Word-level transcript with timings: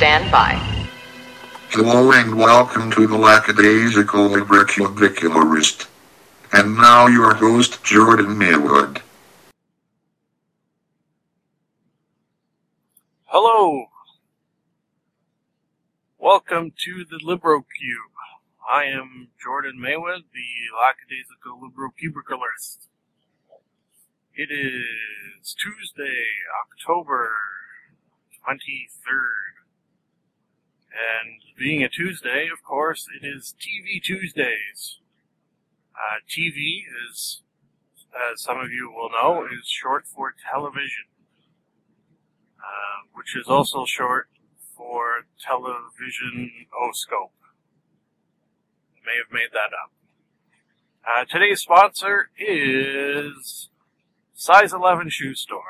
stand 0.00 0.32
by. 0.32 0.54
Hello 1.72 2.10
and 2.12 2.34
welcome 2.34 2.90
to 2.92 3.06
the 3.06 3.18
Lackadaisical 3.18 4.30
Libricubicularist. 4.30 5.88
And 6.54 6.78
now 6.78 7.06
your 7.06 7.34
host, 7.34 7.84
Jordan 7.84 8.38
Maywood. 8.38 9.02
Hello. 13.26 13.88
Welcome 16.18 16.72
to 16.78 17.04
the 17.04 17.18
LibroCube. 17.22 18.14
I 18.72 18.84
am 18.84 19.28
Jordan 19.38 19.78
Maywood, 19.78 20.22
the 20.32 20.48
lackadaisical 20.80 21.60
Librocubicalist. 21.60 22.86
It 24.34 24.48
is 24.50 25.54
Tuesday, 25.62 26.24
October 26.64 27.34
23rd. 28.48 29.49
And 30.92 31.40
being 31.56 31.82
a 31.82 31.88
Tuesday, 31.88 32.48
of 32.52 32.62
course, 32.62 33.06
it 33.20 33.24
is 33.24 33.54
TV 33.58 34.02
Tuesdays. 34.02 34.98
Uh, 35.94 36.18
TV 36.28 36.82
is, 37.08 37.42
as 38.32 38.42
some 38.42 38.58
of 38.58 38.70
you 38.72 38.90
will 38.90 39.10
know, 39.10 39.44
is 39.44 39.68
short 39.68 40.06
for 40.06 40.34
television, 40.50 41.04
uh, 42.58 43.06
which 43.14 43.36
is 43.36 43.46
also 43.46 43.84
short 43.84 44.28
for 44.76 45.26
television 45.40 46.50
oscope. 46.72 47.30
May 49.04 49.16
have 49.16 49.32
made 49.32 49.50
that 49.52 49.70
up. 49.72 49.92
Uh, 51.06 51.24
today's 51.24 51.60
sponsor 51.60 52.30
is 52.38 53.68
Size 54.34 54.72
11 54.72 55.10
Shoe 55.10 55.34
Store 55.34 55.62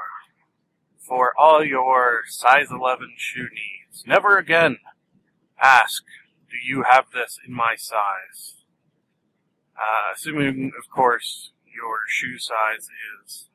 for 0.98 1.32
all 1.36 1.64
your 1.64 2.20
size 2.28 2.68
11 2.70 3.14
shoe 3.16 3.48
needs. 3.50 4.04
Never 4.06 4.38
again 4.38 4.78
ask, 5.62 6.02
do 6.50 6.56
you 6.62 6.84
have 6.88 7.06
this 7.12 7.38
in 7.46 7.54
my 7.54 7.74
size? 7.76 8.56
Uh, 9.76 10.12
assuming, 10.14 10.72
of 10.78 10.90
course, 10.90 11.52
your 11.64 12.00
shoe 12.08 12.38
size 12.38 12.88
is 13.24 13.48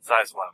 size 0.00 0.32
11. 0.34 0.52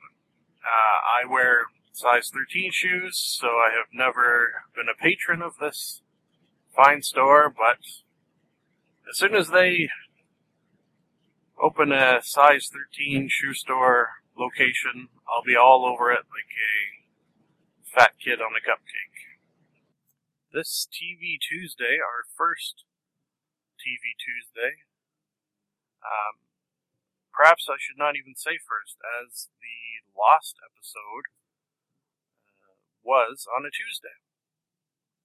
Uh, 0.63 1.25
I 1.25 1.33
wear 1.33 1.67
size 1.93 2.31
13 2.33 2.71
shoes, 2.73 3.17
so 3.17 3.47
I 3.47 3.71
have 3.71 3.87
never 3.93 4.65
been 4.75 4.87
a 4.89 5.01
patron 5.01 5.41
of 5.41 5.55
this 5.61 6.03
fine 6.75 7.03
store, 7.03 7.49
but 7.49 7.79
as 9.09 9.17
soon 9.17 9.35
as 9.35 9.49
they 9.49 9.89
open 11.63 11.93
a 11.93 12.21
size 12.23 12.69
13 12.71 13.29
shoe 13.31 13.55
store 13.55 14.09
location, 14.39 15.09
I'll 15.27 15.45
be 15.45 15.57
all 15.57 15.87
over 15.87 16.13
it 16.13 16.25
like 16.29 16.53
a 16.53 17.99
fat 17.99 18.13
kid 18.23 18.41
on 18.41 18.53
a 18.53 18.61
cupcake. 18.61 19.26
This 20.57 20.89
TV 20.89 21.37
Tuesday, 21.37 22.01
our 22.01 22.25
first 22.33 22.89
TV 23.77 24.17
Tuesday, 24.17 24.89
um, 26.01 26.49
perhaps 27.29 27.69
I 27.69 27.77
should 27.77 28.01
not 28.01 28.17
even 28.17 28.33
say 28.33 28.57
first, 28.65 28.97
as 29.21 29.53
the 29.61 30.01
Lost 30.17 30.57
episode 30.65 31.29
uh, 32.57 32.73
was 33.05 33.45
on 33.53 33.69
a 33.69 33.73
Tuesday. 33.77 34.17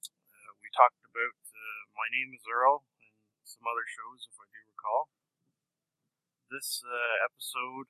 Uh, 0.03 0.51
we 0.59 0.67
talked 0.75 0.99
about 1.07 1.39
uh, 1.47 1.81
My 1.95 2.11
Name 2.11 2.35
is 2.35 2.43
Earl 2.43 2.83
and 2.99 3.15
some 3.47 3.63
other 3.63 3.87
shows, 3.87 4.27
if 4.27 4.35
I 4.35 4.51
do 4.51 4.67
recall. 4.67 5.15
This 6.51 6.83
uh, 6.83 7.23
episode 7.23 7.87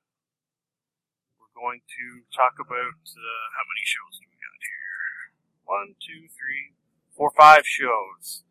we're 1.41 1.57
going 1.57 1.81
to 1.89 2.21
talk 2.29 2.61
about 2.61 3.01
uh, 3.01 3.45
how 3.57 3.65
many 3.65 3.81
shows 3.81 4.21
do 4.21 4.29
we 4.29 4.37
got 4.37 4.61
here? 4.61 5.33
One, 5.65 5.97
two, 5.97 6.29
three, 6.29 6.77
four, 7.21 7.31
five 7.37 7.61
shows. 7.67 8.41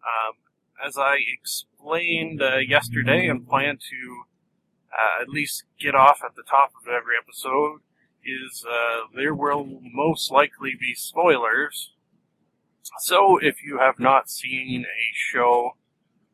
Um, 0.00 0.36
as 0.82 0.96
I 0.96 1.18
explained 1.38 2.40
uh, 2.40 2.56
yesterday 2.66 3.28
and 3.28 3.46
plan 3.46 3.76
to 3.76 4.22
uh, 4.90 5.22
at 5.22 5.28
least 5.28 5.64
get 5.78 5.94
off 5.94 6.22
at 6.24 6.34
the 6.34 6.42
top 6.42 6.70
of 6.80 6.88
every 6.88 7.12
episode, 7.22 7.80
is 8.24 8.64
uh, 8.66 9.00
there 9.14 9.34
will 9.34 9.66
most 9.82 10.30
likely 10.30 10.72
be 10.80 10.94
spoilers. 10.94 11.92
So 13.00 13.36
if 13.36 13.62
you 13.62 13.80
have 13.80 13.98
not 13.98 14.30
seen 14.30 14.86
a 14.86 15.06
show 15.12 15.72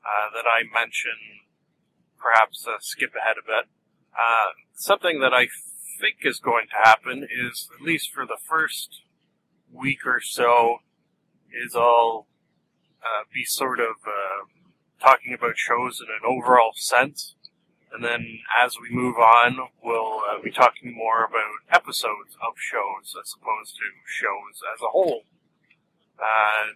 uh, 0.04 0.30
that 0.36 0.48
I 0.48 0.62
mention, 0.72 1.18
perhaps 2.16 2.64
uh, 2.64 2.76
skip 2.78 3.10
ahead 3.20 3.38
a 3.42 3.44
bit. 3.44 3.68
something 4.74 5.18
that 5.18 5.34
I 5.34 5.48
think 6.00 6.18
is 6.22 6.38
going 6.38 6.68
to 6.68 6.88
happen 6.88 7.24
is, 7.24 7.68
at 7.74 7.84
least 7.84 8.12
for 8.12 8.24
the 8.24 8.38
first 8.48 9.02
week 9.72 10.06
or 10.06 10.20
so, 10.20 10.78
is 11.52 11.74
I'll 11.74 12.26
uh, 13.02 13.24
be 13.32 13.44
sort 13.44 13.80
of 13.80 13.96
uh, 14.06 14.46
talking 15.00 15.34
about 15.34 15.56
shows 15.56 16.00
in 16.00 16.08
an 16.08 16.24
overall 16.24 16.72
sense. 16.74 17.34
And 17.92 18.02
then 18.02 18.40
as 18.58 18.76
we 18.80 18.94
move 18.94 19.16
on, 19.16 19.58
we'll 19.82 20.20
uh, 20.30 20.40
be 20.42 20.50
talking 20.50 20.94
more 20.94 21.24
about 21.24 21.60
episodes 21.70 22.36
of 22.40 22.54
shows 22.56 23.14
as 23.20 23.34
opposed 23.36 23.76
to 23.76 23.82
shows 24.06 24.62
as 24.74 24.80
a 24.80 24.90
whole. 24.90 25.24
Uh, 26.18 26.72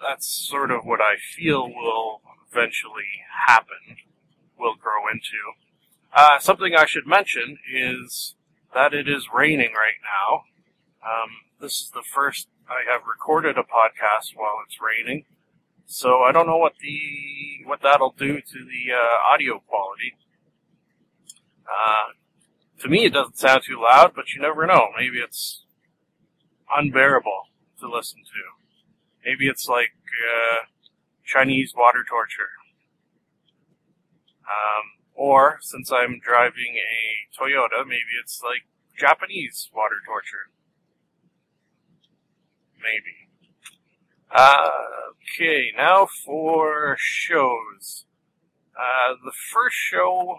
that's 0.00 0.26
sort 0.26 0.70
of 0.70 0.84
what 0.84 1.00
I 1.00 1.16
feel 1.16 1.68
will 1.68 2.20
eventually 2.50 3.24
happen, 3.46 3.96
will 4.58 4.74
grow 4.76 5.08
into. 5.10 5.56
Uh, 6.14 6.38
something 6.38 6.74
I 6.76 6.84
should 6.84 7.06
mention 7.06 7.58
is 7.72 8.34
that 8.74 8.92
it 8.94 9.08
is 9.08 9.28
raining 9.32 9.72
right 9.74 10.00
now. 10.02 10.42
Um, 11.02 11.30
this 11.60 11.80
is 11.80 11.90
the 11.90 12.02
first 12.02 12.48
I 12.68 12.90
have 12.90 13.02
recorded 13.06 13.58
a 13.58 13.62
podcast 13.62 14.34
while 14.34 14.58
it's 14.64 14.78
raining, 14.80 15.24
so 15.86 16.22
I 16.22 16.32
don't 16.32 16.46
know 16.46 16.56
what 16.56 16.74
the 16.80 16.98
what 17.66 17.80
that'll 17.82 18.14
do 18.16 18.40
to 18.40 18.58
the 18.64 18.92
uh, 18.92 19.32
audio 19.32 19.60
quality. 19.60 20.14
Uh, 21.66 22.12
to 22.80 22.88
me, 22.88 23.04
it 23.04 23.12
doesn't 23.12 23.38
sound 23.38 23.62
too 23.64 23.80
loud, 23.80 24.12
but 24.14 24.34
you 24.34 24.40
never 24.40 24.66
know. 24.66 24.88
Maybe 24.98 25.18
it's 25.18 25.64
unbearable 26.74 27.48
to 27.80 27.88
listen 27.90 28.20
to. 28.24 29.28
Maybe 29.28 29.46
it's 29.48 29.68
like 29.68 29.92
uh, 30.26 30.66
Chinese 31.24 31.74
water 31.76 32.04
torture. 32.08 32.50
Um, 34.42 34.84
or, 35.14 35.58
since 35.60 35.92
I'm 35.92 36.20
driving 36.20 36.74
a 36.76 37.38
Toyota, 37.38 37.86
maybe 37.86 38.18
it's 38.20 38.42
like 38.42 38.66
Japanese 38.98 39.70
water 39.74 39.96
torture. 40.04 40.50
Maybe. 42.82 43.28
Uh, 44.30 44.70
okay, 45.38 45.72
now 45.76 46.06
for 46.24 46.96
shows. 46.98 48.04
Uh, 48.76 49.14
the 49.24 49.32
first 49.52 49.76
show 49.76 50.38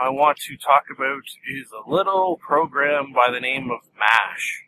I 0.00 0.10
want 0.10 0.38
to 0.38 0.56
talk 0.56 0.84
about 0.94 1.22
is 1.50 1.66
a 1.72 1.90
little 1.90 2.36
program 2.36 3.12
by 3.12 3.30
the 3.30 3.40
name 3.40 3.70
of 3.70 3.80
MASH, 3.98 4.64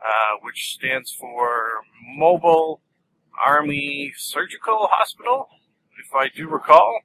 uh, 0.00 0.38
which 0.42 0.74
stands 0.74 1.12
for 1.12 1.82
Mobile 2.16 2.80
Army 3.46 4.12
Surgical 4.16 4.88
Hospital, 4.90 5.48
if 5.98 6.14
I 6.14 6.28
do 6.28 6.48
recall 6.48 7.00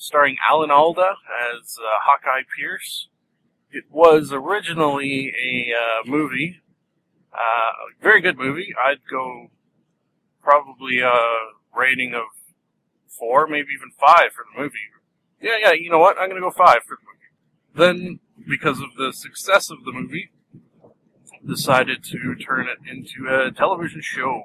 starring 0.00 0.36
Alan 0.48 0.70
Alda 0.70 1.12
as 1.52 1.76
uh, 1.78 1.86
Hawkeye 2.04 2.42
Pierce. 2.56 3.08
It 3.70 3.84
was 3.90 4.32
originally 4.32 5.28
a 5.28 5.72
uh, 5.74 6.10
movie, 6.10 6.60
uh, 7.32 7.72
very 8.02 8.20
good 8.20 8.38
movie. 8.38 8.74
I'd 8.84 9.00
go 9.10 9.48
probably 10.42 11.00
a 11.00 11.14
rating 11.76 12.14
of 12.14 12.24
four, 13.06 13.46
maybe 13.46 13.68
even 13.76 13.90
five 13.98 14.32
for 14.34 14.44
the 14.52 14.62
movie. 14.62 14.78
Yeah, 15.40 15.56
yeah, 15.60 15.72
you 15.72 15.90
know 15.90 15.98
what? 15.98 16.18
I'm 16.18 16.28
gonna 16.28 16.40
go 16.40 16.50
five 16.50 16.80
for 16.86 16.96
the 16.96 17.04
movie. 17.04 17.20
Then, 17.74 18.20
because 18.48 18.80
of 18.80 18.94
the 18.96 19.12
success 19.12 19.70
of 19.70 19.84
the 19.84 19.92
movie, 19.92 20.30
decided 21.46 22.04
to 22.04 22.34
turn 22.34 22.66
it 22.68 22.78
into 22.90 23.26
a 23.28 23.50
television 23.50 24.00
show. 24.02 24.44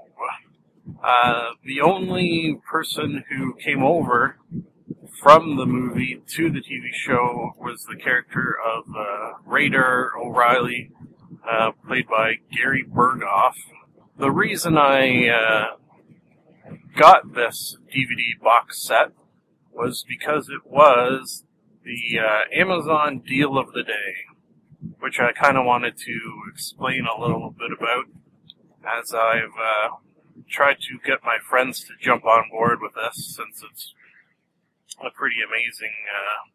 Uh, 1.04 1.52
the 1.64 1.82
only 1.82 2.60
person 2.70 3.24
who 3.30 3.54
came 3.56 3.84
over 3.84 4.38
from 5.22 5.56
the 5.56 5.66
movie 5.66 6.22
to 6.28 6.50
the 6.50 6.60
TV 6.60 6.94
show 6.94 7.54
was 7.58 7.86
the 7.86 7.96
character 7.96 8.56
of 8.64 8.84
uh, 8.96 9.34
Radar 9.46 10.12
O'Reilly, 10.18 10.92
uh, 11.50 11.72
played 11.88 12.08
by 12.08 12.36
Gary 12.52 12.84
Burghoff. 12.84 13.56
The 14.18 14.32
reason 14.32 14.78
I 14.78 15.30
uh, 15.30 15.66
got 16.96 17.34
this 17.34 17.78
DVD 17.94 18.40
box 18.42 18.82
set 18.82 19.12
was 19.74 20.06
because 20.08 20.50
it 20.50 20.66
was 20.66 21.44
the 21.84 22.20
uh, 22.20 22.42
Amazon 22.54 23.20
deal 23.20 23.58
of 23.58 23.74
the 23.74 23.84
day, 23.84 24.16
which 25.00 25.20
I 25.20 25.32
kind 25.34 25.58
of 25.58 25.66
wanted 25.66 25.98
to 25.98 26.20
explain 26.52 27.06
a 27.06 27.22
little 27.22 27.54
bit 27.58 27.72
about 27.78 28.06
as 29.02 29.14
I've 29.14 29.58
uh, 29.60 29.96
tried 30.50 30.80
to 30.82 31.00
get 31.06 31.24
my 31.24 31.38
friends 31.50 31.82
to 31.82 31.94
jump 32.00 32.26
on 32.26 32.50
board 32.52 32.80
with 32.82 32.94
this 32.94 33.36
since 33.36 33.64
it's 33.70 33.94
a 35.04 35.10
pretty 35.12 35.38
amazing, 35.46 35.94
uh, 36.14 36.50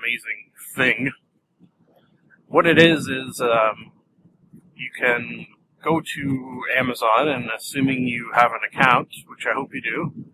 amazing 0.00 0.50
thing. 0.74 1.12
What 2.50 2.66
it 2.66 2.82
is 2.82 3.06
is 3.06 3.40
um, 3.40 3.92
you 4.74 4.90
can 4.98 5.46
go 5.84 6.00
to 6.00 6.62
Amazon, 6.76 7.28
and 7.28 7.48
assuming 7.56 8.08
you 8.08 8.32
have 8.34 8.50
an 8.50 8.58
account, 8.66 9.06
which 9.28 9.46
I 9.46 9.54
hope 9.54 9.70
you 9.72 9.80
do, 9.80 10.24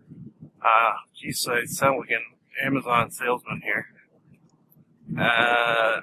uh, 0.59 0.93
geez, 1.15 1.47
I 1.47 1.65
sound 1.65 1.99
like 1.99 2.09
an 2.09 2.23
Amazon 2.65 3.11
salesman 3.11 3.61
here. 3.63 3.85
Uh, 5.15 6.01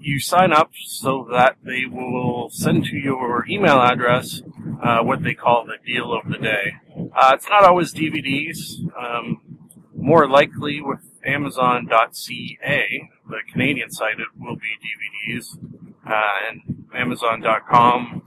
you 0.00 0.18
sign 0.18 0.52
up 0.52 0.72
so 0.84 1.28
that 1.30 1.58
they 1.62 1.84
will 1.88 2.50
send 2.50 2.86
to 2.86 2.96
your 2.96 3.46
email 3.48 3.80
address 3.80 4.42
uh, 4.82 4.98
what 5.04 5.22
they 5.22 5.34
call 5.34 5.64
the 5.64 5.78
deal 5.86 6.12
of 6.12 6.28
the 6.28 6.38
day. 6.38 6.72
Uh, 7.14 7.30
it's 7.34 7.48
not 7.48 7.62
always 7.62 7.94
DVDs. 7.94 8.80
Um, 9.00 9.58
more 9.94 10.28
likely 10.28 10.80
with 10.80 11.12
Amazon.ca, 11.24 13.10
the 13.28 13.38
Canadian 13.52 13.90
site, 13.90 14.18
it 14.18 14.28
will 14.38 14.56
be 14.56 14.76
DVDs. 14.82 15.58
Uh, 16.06 16.22
and 16.48 16.86
Amazon.com, 16.94 18.22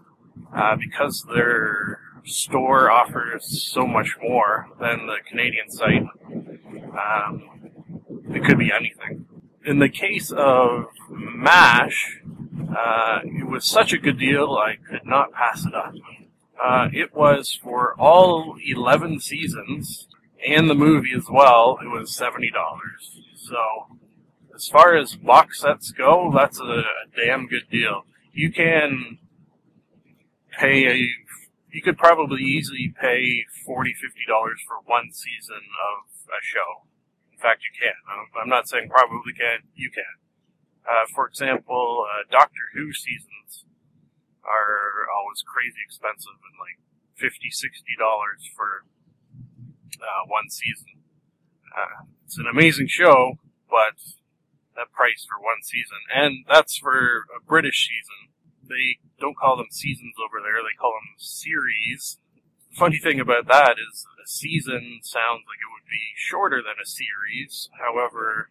uh, 0.56 0.76
because 0.76 1.26
their 1.34 2.00
store 2.24 2.92
offers 2.92 3.64
so 3.72 3.88
much 3.88 4.16
more 4.22 4.68
than 4.80 5.08
the 5.08 5.18
Canadian 5.28 5.70
site, 5.70 6.06
um, 6.32 7.50
it 8.30 8.44
could 8.46 8.60
be 8.60 8.72
anything. 8.72 9.26
In 9.66 9.80
the 9.80 9.90
case 9.90 10.32
of 10.32 10.86
MASH, 11.10 12.22
uh, 12.78 13.20
it 13.24 13.48
was 13.48 13.66
such 13.66 13.94
a 13.94 13.98
good 13.98 14.20
deal 14.20 14.54
I 14.54 14.76
could 14.76 15.06
not 15.06 15.32
pass 15.34 15.66
it 15.66 15.74
up. 15.74 15.94
Uh, 16.64 16.90
it 16.94 17.16
was 17.16 17.58
for 17.64 17.96
all 18.00 18.56
11 18.64 19.20
seasons 19.20 20.08
and 20.46 20.70
the 20.70 20.76
movie 20.76 21.14
as 21.16 21.26
well, 21.30 21.78
it 21.82 21.88
was 21.88 22.12
$70. 22.12 22.50
So, 23.36 23.58
as 24.62 24.68
far 24.68 24.96
as 24.96 25.16
box 25.16 25.62
sets 25.62 25.92
go, 25.92 26.32
that's 26.32 26.60
a, 26.60 26.86
a 26.86 27.06
damn 27.18 27.48
good 27.48 27.66
deal. 27.72 28.06
You 28.32 28.54
can 28.54 29.18
pay 30.52 30.86
a, 30.86 31.10
you 31.74 31.82
could 31.82 31.98
probably 31.98 32.44
easily 32.44 32.94
pay 33.02 33.46
$40, 33.68 33.98
$50 33.98 34.62
for 34.68 34.78
one 34.86 35.10
season 35.12 35.66
of 35.66 36.30
a 36.30 36.42
show. 36.46 36.86
In 37.34 37.40
fact, 37.40 37.64
you 37.66 37.74
can. 37.74 37.98
I'm 38.40 38.50
not 38.50 38.70
saying 38.70 38.90
probably 38.90 39.34
can, 39.34 39.66
you 39.74 39.90
can. 39.90 40.14
Uh, 40.86 41.10
for 41.16 41.26
example, 41.26 42.06
uh, 42.06 42.30
Doctor 42.30 42.70
Who 42.76 42.94
seasons 42.94 43.66
are 44.46 45.10
always 45.10 45.42
crazy 45.42 45.82
expensive 45.84 46.38
and 46.38 46.62
like 46.62 46.78
$50, 47.18 47.50
$60 47.50 47.98
for 48.56 48.86
uh, 49.98 50.22
one 50.28 50.50
season. 50.50 51.02
Uh, 51.76 52.06
it's 52.26 52.38
an 52.38 52.46
amazing 52.46 52.88
show, 52.88 53.40
but 53.68 53.98
that 54.76 54.92
price 54.92 55.26
for 55.28 55.42
one 55.42 55.62
season, 55.64 56.00
and 56.14 56.46
that's 56.48 56.78
for 56.78 57.28
a 57.36 57.42
British 57.46 57.90
season. 57.90 58.34
They 58.64 59.00
don't 59.20 59.38
call 59.38 59.58
them 59.58 59.72
seasons 59.72 60.16
over 60.22 60.40
there; 60.42 60.62
they 60.64 60.78
call 60.80 60.94
them 60.94 61.16
series. 61.18 62.18
funny 62.72 62.98
thing 62.98 63.20
about 63.20 63.48
that 63.48 63.76
is 63.76 64.06
a 64.24 64.28
season 64.28 65.00
sounds 65.04 65.44
like 65.44 65.60
it 65.60 65.72
would 65.72 65.90
be 65.90 66.16
shorter 66.16 66.62
than 66.64 66.80
a 66.82 66.88
series. 66.88 67.70
However, 67.80 68.50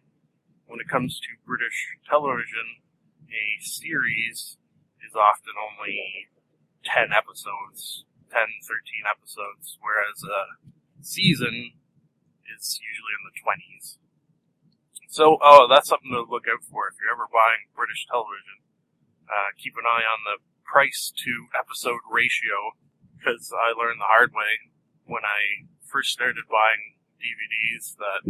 when 0.67 0.79
it 0.79 0.87
comes 0.87 1.19
to 1.19 1.41
British 1.45 1.97
television, 2.07 2.85
a 3.27 3.63
series 3.63 4.57
is 5.01 5.15
often 5.15 5.53
only 5.57 6.29
10 6.85 7.11
episodes, 7.11 8.05
10, 8.31 8.39
13 8.63 9.03
episodes, 9.09 9.77
whereas 9.81 10.23
a 10.23 10.41
season 11.01 11.73
is 12.47 12.79
usually 12.79 13.13
in 13.17 13.23
the 13.25 13.35
20s. 13.41 13.97
So, 15.11 15.35
oh, 15.43 15.67
that's 15.67 15.89
something 15.89 16.15
to 16.15 16.23
look 16.23 16.47
out 16.47 16.63
for 16.63 16.87
if 16.87 16.95
you're 16.95 17.11
ever 17.11 17.27
buying 17.27 17.67
British 17.75 18.07
television. 18.07 18.63
Uh, 19.27 19.51
keep 19.59 19.75
an 19.75 19.83
eye 19.83 20.07
on 20.07 20.23
the 20.23 20.39
price 20.63 21.11
to 21.11 21.51
episode 21.51 21.99
ratio, 22.07 22.79
because 23.19 23.51
I 23.51 23.75
learned 23.75 23.99
the 23.99 24.07
hard 24.07 24.31
way 24.31 24.71
when 25.03 25.27
I 25.27 25.67
first 25.83 26.15
started 26.15 26.47
buying 26.47 26.95
DVDs 27.19 27.99
that 27.99 28.23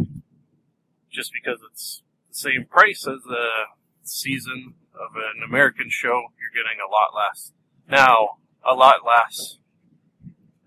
just 1.06 1.30
because 1.30 1.62
it's 1.70 2.02
the 2.30 2.34
same 2.34 2.66
price 2.66 3.06
as 3.06 3.22
a 3.30 3.70
season 4.02 4.74
of 4.90 5.14
an 5.14 5.46
American 5.46 5.86
show, 5.86 6.34
you're 6.34 6.50
getting 6.50 6.82
a 6.82 6.90
lot 6.90 7.14
less. 7.14 7.52
Now, 7.86 8.42
a 8.66 8.74
lot 8.74 9.06
less 9.06 9.58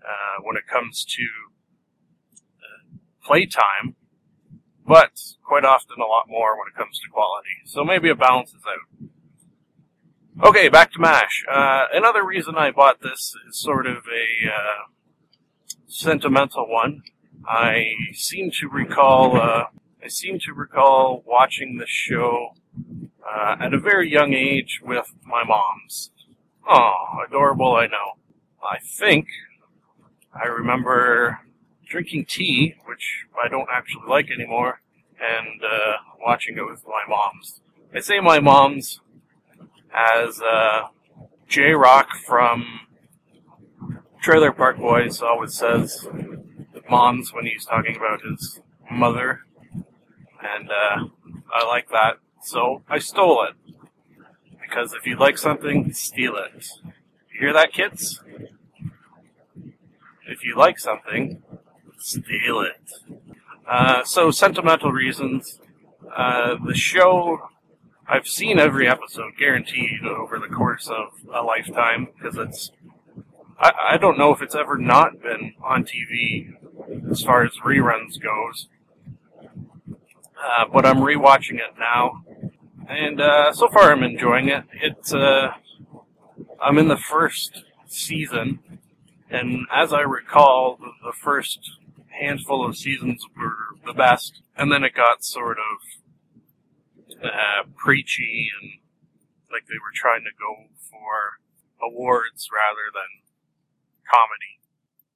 uh, 0.00 0.40
when 0.40 0.56
it 0.56 0.66
comes 0.66 1.04
to 1.04 1.28
playtime, 3.22 3.96
but 4.86 5.20
quite 5.42 5.64
often 5.64 5.96
a 5.98 6.06
lot 6.06 6.28
more 6.28 6.56
when 6.56 6.68
it 6.68 6.76
comes 6.76 6.98
to 7.00 7.08
quality. 7.10 7.48
So 7.64 7.84
maybe 7.84 8.08
it 8.08 8.18
balances 8.18 8.62
out. 8.66 9.08
Okay, 10.48 10.68
back 10.68 10.92
to 10.92 11.00
MASH. 11.00 11.44
Uh, 11.50 11.86
another 11.92 12.24
reason 12.24 12.56
I 12.56 12.70
bought 12.70 13.00
this 13.00 13.34
is 13.48 13.58
sort 13.58 13.86
of 13.86 14.04
a 14.06 14.48
uh, 14.48 14.84
sentimental 15.86 16.68
one. 16.68 17.02
I 17.48 17.94
seem 18.12 18.50
to 18.60 18.68
recall. 18.68 19.40
Uh, 19.40 19.64
I 20.02 20.08
seem 20.08 20.38
to 20.40 20.52
recall 20.52 21.22
watching 21.26 21.78
the 21.78 21.86
show 21.86 22.54
uh, 23.26 23.56
at 23.58 23.72
a 23.72 23.78
very 23.78 24.10
young 24.10 24.34
age 24.34 24.80
with 24.84 25.14
my 25.24 25.42
mom's. 25.42 26.10
Oh, 26.68 26.94
adorable! 27.26 27.74
I 27.74 27.86
know. 27.86 28.18
I 28.62 28.78
think 28.78 29.28
I 30.34 30.46
remember 30.48 31.40
drinking 31.88 32.26
tea, 32.26 32.74
which 32.84 33.26
I 33.42 33.48
don't 33.48 33.68
actually 33.72 34.06
like 34.08 34.30
anymore, 34.30 34.80
and 35.20 35.62
uh, 35.62 35.92
watching 36.20 36.56
it 36.58 36.66
with 36.66 36.84
my 36.86 37.02
moms. 37.08 37.60
I 37.94 38.00
say 38.00 38.20
my 38.20 38.40
moms 38.40 39.00
as 39.94 40.40
uh, 40.40 40.88
J-Roc 41.48 42.08
from 42.26 42.80
Trailer 44.20 44.52
Park 44.52 44.78
Boys 44.78 45.22
always 45.22 45.54
says 45.54 46.06
moms 46.90 47.32
when 47.32 47.46
he's 47.46 47.64
talking 47.64 47.96
about 47.96 48.20
his 48.22 48.60
mother, 48.90 49.40
and 50.42 50.70
uh, 50.70 51.06
I 51.52 51.66
like 51.66 51.88
that. 51.90 52.18
So 52.42 52.82
I 52.88 52.98
stole 52.98 53.44
it. 53.44 53.76
Because 54.60 54.92
if 54.92 55.06
you 55.06 55.16
like 55.16 55.38
something, 55.38 55.92
steal 55.92 56.36
it. 56.36 56.68
You 57.32 57.40
hear 57.40 57.52
that, 57.52 57.72
kids? 57.72 58.20
If 60.28 60.44
you 60.44 60.56
like 60.56 60.78
something, 60.78 61.42
Steal 62.06 62.60
it. 62.60 62.92
Uh, 63.68 64.04
so, 64.04 64.30
sentimental 64.30 64.92
reasons. 64.92 65.58
Uh, 66.16 66.54
the 66.64 66.72
show, 66.72 67.48
I've 68.06 68.28
seen 68.28 68.60
every 68.60 68.88
episode, 68.88 69.32
guaranteed, 69.36 70.04
over 70.04 70.38
the 70.38 70.46
course 70.46 70.86
of 70.86 71.08
a 71.34 71.42
lifetime, 71.42 72.06
because 72.14 72.36
it's. 72.36 72.70
I, 73.58 73.72
I 73.88 73.96
don't 73.96 74.16
know 74.16 74.32
if 74.32 74.40
it's 74.40 74.54
ever 74.54 74.78
not 74.78 75.20
been 75.20 75.54
on 75.64 75.84
TV 75.84 76.54
as 77.10 77.24
far 77.24 77.42
as 77.42 77.50
reruns 77.64 78.22
goes. 78.22 78.68
Uh, 80.40 80.66
but 80.72 80.86
I'm 80.86 80.98
rewatching 80.98 81.56
it 81.56 81.76
now, 81.76 82.22
and 82.88 83.20
uh, 83.20 83.52
so 83.52 83.66
far 83.66 83.90
I'm 83.90 84.04
enjoying 84.04 84.48
it. 84.48 84.62
It's 84.80 85.12
uh, 85.12 85.54
I'm 86.62 86.78
in 86.78 86.86
the 86.86 86.96
first 86.96 87.64
season, 87.88 88.60
and 89.28 89.66
as 89.74 89.92
I 89.92 90.02
recall, 90.02 90.78
the, 90.78 90.92
the 91.06 91.12
first 91.12 91.58
handful 92.20 92.66
of 92.66 92.76
seasons 92.76 93.24
were 93.36 93.76
the 93.84 93.92
best, 93.92 94.42
and 94.56 94.72
then 94.72 94.84
it 94.84 94.94
got 94.94 95.24
sort 95.24 95.58
of 95.58 97.22
uh, 97.22 97.62
preachy 97.76 98.50
and 98.60 98.80
like 99.50 99.66
they 99.68 99.80
were 99.80 99.94
trying 99.94 100.24
to 100.24 100.34
go 100.36 100.68
for 100.76 101.40
awards 101.80 102.48
rather 102.52 102.90
than 102.92 103.24
comedy. 104.04 104.60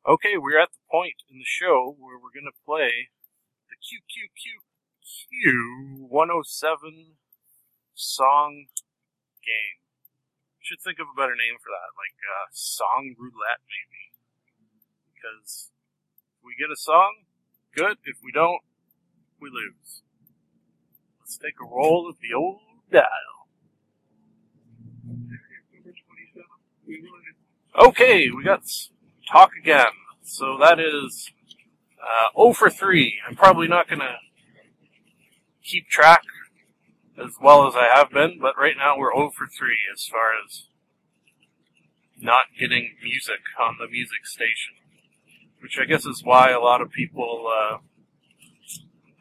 Okay, 0.07 0.41
we're 0.41 0.61
at 0.61 0.73
the 0.73 0.85
point 0.91 1.21
in 1.29 1.39
the 1.39 1.49
show 1.49 1.95
where 1.99 2.17
we're 2.17 2.33
going 2.33 2.49
to 2.49 2.65
play 2.65 3.13
the 3.69 3.77
QQQQ 3.77 5.45
107 6.09 7.21
song 7.95 8.67
game. 9.45 9.85
Should 10.61 10.81
think 10.81 10.99
of 11.01 11.11
a 11.11 11.17
better 11.19 11.37
name 11.37 11.61
for 11.61 11.69
that, 11.69 11.93
like 12.01 12.17
uh, 12.25 12.49
song 12.53 13.13
roulette, 13.19 13.61
maybe. 13.69 14.17
Because 15.13 15.69
we 16.45 16.55
get 16.59 16.73
a 16.73 16.77
song, 16.77 17.25
good. 17.75 17.97
If 18.05 18.17
we 18.25 18.33
don't, 18.33 18.61
we 19.41 19.49
lose. 19.49 20.03
Let's 21.21 21.37
take 21.37 21.55
a 21.61 21.65
roll 21.65 22.09
of 22.09 22.17
the 22.21 22.35
old 22.37 22.61
dial. 22.91 23.05
Okay, 27.79 28.31
we 28.31 28.43
got 28.43 28.63
talk 29.31 29.51
again. 29.61 29.93
So 30.23 30.59
that 30.59 30.81
is 30.81 31.31
uh, 32.01 32.37
0 32.37 32.53
for 32.53 32.69
3. 32.69 33.21
I'm 33.29 33.37
probably 33.37 33.69
not 33.69 33.89
going 33.89 34.01
to 34.01 34.17
keep 35.63 35.89
track 35.89 36.23
as 37.23 37.33
well 37.41 37.67
as 37.69 37.75
I 37.77 37.89
have 37.95 38.11
been, 38.11 38.39
but 38.41 38.59
right 38.59 38.77
now 38.77 38.99
we're 38.99 39.15
0 39.15 39.31
for 39.31 39.47
3 39.47 39.69
as 39.95 40.05
far 40.07 40.31
as 40.45 40.67
not 42.21 42.47
getting 42.59 42.97
music 43.03 43.41
on 43.59 43.77
the 43.79 43.89
music 43.89 44.27
station 44.27 44.80
which 45.61 45.79
I 45.81 45.85
guess 45.85 46.05
is 46.07 46.23
why 46.25 46.51
a 46.51 46.61
lot 46.61 46.81
of 46.81 46.91
people 46.91 47.47
uh, 47.47 47.79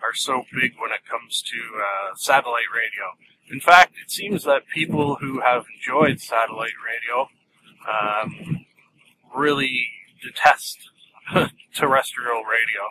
are 0.01 0.13
so 0.13 0.43
big 0.53 0.73
when 0.79 0.91
it 0.91 1.05
comes 1.09 1.41
to 1.41 1.57
uh, 1.57 2.15
satellite 2.15 2.71
radio. 2.73 3.15
In 3.51 3.59
fact, 3.59 3.95
it 4.03 4.11
seems 4.11 4.43
that 4.43 4.67
people 4.73 5.15
who 5.15 5.41
have 5.41 5.65
enjoyed 5.75 6.21
satellite 6.21 6.77
radio 6.85 7.29
um, 7.87 8.65
really 9.35 9.87
detest 10.21 10.77
terrestrial 11.75 12.43
radio 12.43 12.81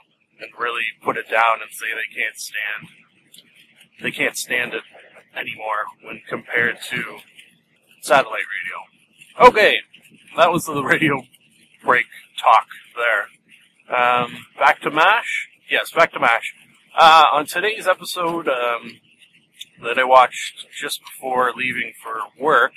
and 0.40 0.50
really 0.58 0.84
put 1.02 1.16
it 1.16 1.28
down 1.30 1.60
and 1.62 1.70
say 1.72 1.86
they 1.94 2.20
can't 2.20 2.36
stand 2.36 2.88
they 4.00 4.10
can't 4.10 4.36
stand 4.36 4.74
it 4.74 4.82
anymore 5.34 5.84
when 6.02 6.22
compared 6.28 6.80
to 6.90 7.18
satellite 8.00 8.42
radio. 8.58 9.48
Okay, 9.48 9.78
that 10.36 10.52
was 10.52 10.66
the 10.66 10.82
radio 10.84 11.22
break 11.84 12.06
talk 12.42 12.66
there. 12.96 13.26
Um, 13.88 14.44
back 14.58 14.82
to 14.82 14.90
MASH. 14.90 15.48
Yes, 15.70 15.90
back 15.90 16.12
to 16.12 16.20
MASH. 16.20 16.54
Uh, 16.98 17.24
on 17.32 17.46
today's 17.46 17.86
episode 17.86 18.46
um, 18.46 19.00
that 19.82 19.98
I 19.98 20.04
watched 20.04 20.66
just 20.78 21.00
before 21.00 21.52
leaving 21.56 21.92
for 22.02 22.20
work, 22.38 22.72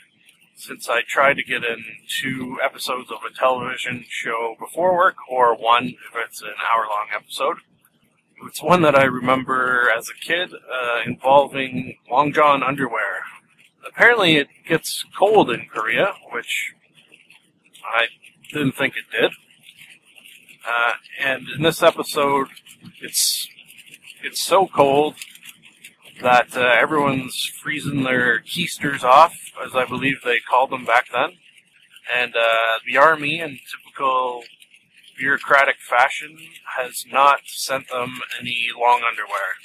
since 0.55 0.87
I 0.87 1.01
tried 1.05 1.35
to 1.35 1.43
get 1.43 1.65
in 1.65 1.83
two 2.21 2.59
episodes 2.63 3.11
of 3.11 3.17
a 3.29 3.33
television 3.33 4.05
show 4.07 4.55
before 4.57 4.95
work, 4.95 5.15
or 5.29 5.53
one 5.55 5.87
if 5.87 6.15
it's 6.25 6.41
an 6.41 6.53
hour 6.71 6.85
long 6.85 7.07
episode. 7.13 7.57
It's 8.47 8.63
one 8.63 8.81
that 8.83 8.95
I 8.95 9.03
remember 9.03 9.89
as 9.95 10.07
a 10.09 10.25
kid 10.25 10.53
uh, 10.53 11.01
involving 11.05 11.97
long 12.09 12.31
john 12.31 12.63
underwear. 12.63 13.23
Apparently, 13.85 14.37
it 14.37 14.47
gets 14.65 15.03
cold 15.17 15.51
in 15.51 15.67
Korea, 15.73 16.13
which 16.31 16.73
I 17.83 18.05
didn't 18.53 18.77
think 18.77 18.93
it 18.95 19.11
did. 19.11 19.31
Uh, 20.67 20.93
and 21.19 21.47
in 21.55 21.63
this 21.63 21.81
episode, 21.81 22.47
it's 23.01 23.47
it's 24.23 24.41
so 24.41 24.67
cold 24.67 25.15
that 26.21 26.55
uh, 26.55 26.61
everyone's 26.79 27.51
freezing 27.61 28.03
their 28.03 28.39
keisters 28.41 29.03
off, 29.03 29.35
as 29.65 29.75
I 29.75 29.85
believe 29.85 30.17
they 30.23 30.39
called 30.39 30.69
them 30.69 30.85
back 30.85 31.07
then. 31.11 31.37
And 32.15 32.35
uh, 32.35 32.79
the 32.85 32.97
army, 32.97 33.39
in 33.39 33.59
typical 33.69 34.43
bureaucratic 35.17 35.77
fashion, 35.77 36.37
has 36.77 37.05
not 37.11 37.39
sent 37.45 37.89
them 37.89 38.19
any 38.39 38.67
long 38.79 39.01
underwear. 39.07 39.55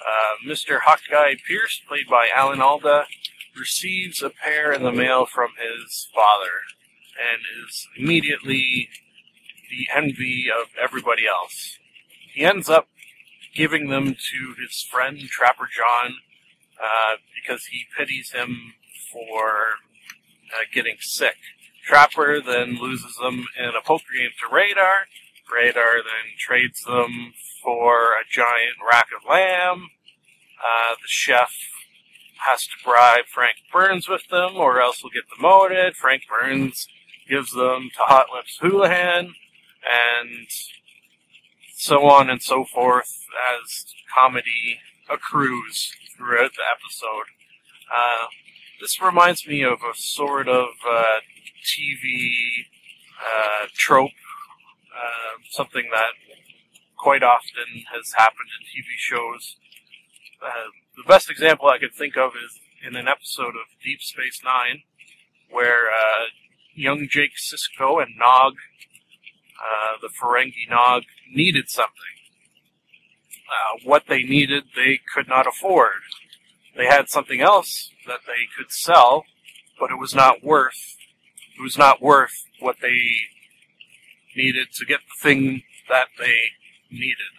Uh, 0.00 0.48
Mr. 0.48 0.80
Hawkeye 0.84 1.34
Pierce, 1.46 1.80
played 1.86 2.06
by 2.08 2.28
Alan 2.34 2.60
Alda, 2.62 3.04
receives 3.58 4.22
a 4.22 4.30
pair 4.30 4.72
in 4.72 4.82
the 4.82 4.92
mail 4.92 5.26
from 5.26 5.50
his 5.58 6.08
father 6.14 6.62
and 7.18 7.42
is 7.66 7.86
immediately 7.98 8.88
the 9.70 9.88
envy 9.94 10.46
of 10.50 10.68
everybody 10.82 11.26
else. 11.26 11.78
He 12.34 12.44
ends 12.44 12.68
up 12.68 12.88
giving 13.54 13.88
them 13.88 14.14
to 14.14 14.54
his 14.60 14.86
friend 14.90 15.18
Trapper 15.18 15.68
John 15.74 16.16
uh, 16.82 17.16
because 17.34 17.66
he 17.66 17.86
pities 17.96 18.32
him 18.32 18.74
for 19.12 19.78
uh, 20.52 20.64
getting 20.72 20.96
sick. 21.00 21.36
Trapper 21.84 22.40
then 22.40 22.78
loses 22.80 23.16
them 23.16 23.46
in 23.58 23.70
a 23.76 23.84
poker 23.84 24.04
game 24.16 24.30
to 24.40 24.54
Radar. 24.54 25.06
Radar 25.52 25.96
then 25.96 26.36
trades 26.38 26.82
them 26.82 27.32
for 27.62 28.12
a 28.12 28.24
giant 28.30 28.76
rack 28.88 29.08
of 29.16 29.28
lamb. 29.28 29.88
Uh, 30.62 30.94
the 30.94 31.08
chef 31.08 31.52
has 32.46 32.62
to 32.64 32.76
bribe 32.84 33.26
Frank 33.26 33.56
Burns 33.72 34.08
with 34.08 34.28
them, 34.28 34.56
or 34.56 34.80
else 34.80 35.00
he'll 35.00 35.10
get 35.10 35.28
demoted. 35.34 35.96
Frank 35.96 36.22
Burns 36.28 36.86
gives 37.28 37.52
them 37.52 37.90
to 37.94 38.02
Hot 38.02 38.26
Lips 38.34 38.58
Houlihan, 38.60 39.34
and 39.84 40.46
so 41.74 42.06
on 42.06 42.28
and 42.28 42.42
so 42.42 42.64
forth 42.64 43.24
as 43.54 43.86
comedy 44.14 44.78
accrues 45.08 45.92
throughout 46.16 46.52
the 46.52 46.62
episode. 46.70 47.26
Uh, 47.92 48.26
this 48.80 49.00
reminds 49.00 49.46
me 49.46 49.62
of 49.62 49.78
a 49.82 49.96
sort 49.96 50.48
of 50.48 50.68
uh, 50.88 51.20
TV 51.64 52.66
uh, 53.20 53.66
trope, 53.74 54.10
uh, 54.94 55.40
something 55.50 55.88
that 55.92 56.12
quite 56.96 57.22
often 57.22 57.84
has 57.92 58.12
happened 58.16 58.48
in 58.58 58.66
TV 58.66 58.86
shows. 58.96 59.56
Uh, 60.42 60.70
the 60.96 61.02
best 61.06 61.30
example 61.30 61.68
I 61.68 61.78
could 61.78 61.94
think 61.94 62.16
of 62.16 62.32
is 62.32 62.58
in 62.86 62.96
an 62.96 63.08
episode 63.08 63.54
of 63.56 63.82
Deep 63.82 64.00
Space 64.02 64.40
Nine, 64.44 64.82
where 65.50 65.88
uh, 65.88 66.26
young 66.74 67.08
Jake 67.10 67.36
Sisko 67.36 68.02
and 68.02 68.16
Nog, 68.18 68.54
the 70.00 70.08
Ferengi 70.08 70.68
Nog, 70.68 71.04
needed 71.32 71.68
something. 71.68 71.94
Uh, 73.48 73.80
what 73.84 74.04
they 74.08 74.22
needed, 74.22 74.64
they 74.76 75.00
could 75.14 75.28
not 75.28 75.46
afford. 75.46 76.00
They 76.76 76.86
had 76.86 77.08
something 77.08 77.40
else 77.40 77.90
that 78.06 78.20
they 78.26 78.46
could 78.56 78.70
sell, 78.70 79.24
but 79.78 79.90
it 79.90 79.98
was 79.98 80.14
not 80.14 80.42
worth. 80.42 80.96
It 81.58 81.62
was 81.62 81.76
not 81.76 82.00
worth 82.00 82.44
what 82.60 82.76
they 82.80 82.96
needed 84.36 84.68
to 84.74 84.86
get 84.86 85.00
the 85.00 85.28
thing 85.28 85.62
that 85.88 86.08
they 86.18 86.36
needed. 86.90 87.32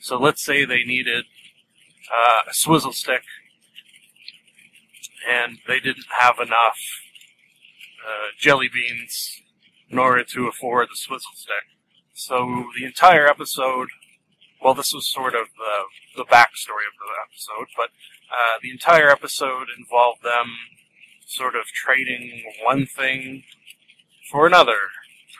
So 0.00 0.18
let's 0.18 0.44
say 0.44 0.64
they 0.64 0.84
needed 0.84 1.24
uh, 2.12 2.50
a 2.50 2.54
swizzle 2.54 2.92
stick, 2.92 3.22
and 5.28 5.58
they 5.66 5.80
didn't 5.80 6.06
have 6.18 6.38
enough 6.38 6.78
uh, 8.06 8.28
jelly 8.38 8.68
beans 8.72 9.42
in 9.90 9.98
order 9.98 10.24
to 10.24 10.48
afford 10.48 10.88
the 10.88 10.96
swizzle 10.96 11.32
stick. 11.34 11.64
So 12.14 12.66
the 12.78 12.84
entire 12.84 13.26
episode, 13.26 13.88
well, 14.62 14.74
this 14.74 14.92
was 14.92 15.06
sort 15.06 15.34
of 15.34 15.46
the, 15.56 16.22
the 16.22 16.24
backstory 16.24 16.86
of 16.86 16.96
the 16.98 17.14
episode, 17.24 17.68
but 17.76 17.90
uh, 18.30 18.58
the 18.62 18.70
entire 18.70 19.08
episode 19.08 19.68
involved 19.78 20.22
them 20.22 20.56
sort 21.26 21.54
of 21.54 21.66
trading 21.66 22.42
one 22.64 22.86
thing 22.86 23.44
for 24.30 24.46
another. 24.46 24.90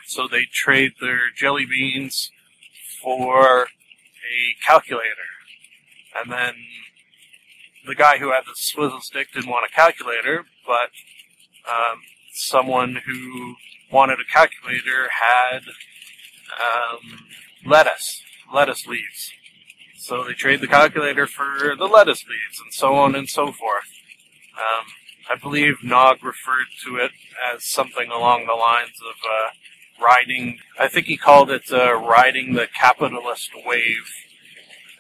So 0.06 0.26
they 0.26 0.44
trade 0.52 0.92
their 1.00 1.30
jelly 1.36 1.66
beans 1.66 2.30
for 3.02 3.62
a 3.62 4.66
calculator. 4.66 5.04
And 6.20 6.32
then 6.32 6.54
the 7.86 7.94
guy 7.94 8.18
who 8.18 8.32
had 8.32 8.44
the 8.44 8.54
swizzle 8.54 9.00
stick 9.00 9.32
didn't 9.32 9.50
want 9.50 9.68
a 9.70 9.74
calculator, 9.74 10.44
but 10.66 10.90
um, 11.68 12.00
someone 12.32 13.02
who 13.06 13.56
wanted 13.90 14.18
a 14.20 14.24
calculator 14.24 15.08
had 15.08 15.62
um, 16.60 17.26
lettuce, 17.64 18.22
lettuce 18.52 18.86
leaves. 18.86 19.32
So 19.96 20.24
they 20.24 20.32
trade 20.32 20.60
the 20.60 20.66
calculator 20.68 21.26
for 21.26 21.74
the 21.76 21.86
lettuce 21.86 22.24
leaves, 22.24 22.60
and 22.62 22.72
so 22.72 22.94
on 22.94 23.14
and 23.14 23.28
so 23.28 23.52
forth. 23.52 23.84
Um, 24.56 24.86
I 25.30 25.36
believe 25.36 25.84
Nog 25.84 26.24
referred 26.24 26.68
to 26.84 26.96
it 26.96 27.10
as 27.52 27.64
something 27.64 28.10
along 28.10 28.46
the 28.46 28.54
lines 28.54 28.96
of 29.06 29.16
uh, 29.24 30.02
riding. 30.02 30.58
I 30.78 30.88
think 30.88 31.06
he 31.06 31.16
called 31.16 31.50
it 31.50 31.70
uh, 31.70 31.94
riding 31.94 32.54
the 32.54 32.66
capitalist 32.66 33.50
wave, 33.66 34.10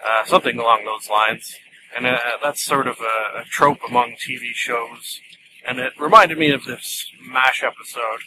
uh, 0.06 0.24
something 0.26 0.58
along 0.58 0.84
those 0.84 1.08
lines. 1.08 1.56
And 1.96 2.06
uh, 2.06 2.18
that's 2.42 2.62
sort 2.62 2.86
of 2.86 2.98
a, 3.00 3.40
a 3.40 3.44
trope 3.44 3.80
among 3.88 4.16
TV 4.16 4.52
shows. 4.52 5.20
And 5.66 5.78
it 5.78 5.94
reminded 5.98 6.38
me 6.38 6.50
of 6.50 6.64
this 6.64 7.10
MASH 7.20 7.62
episode. 7.62 8.20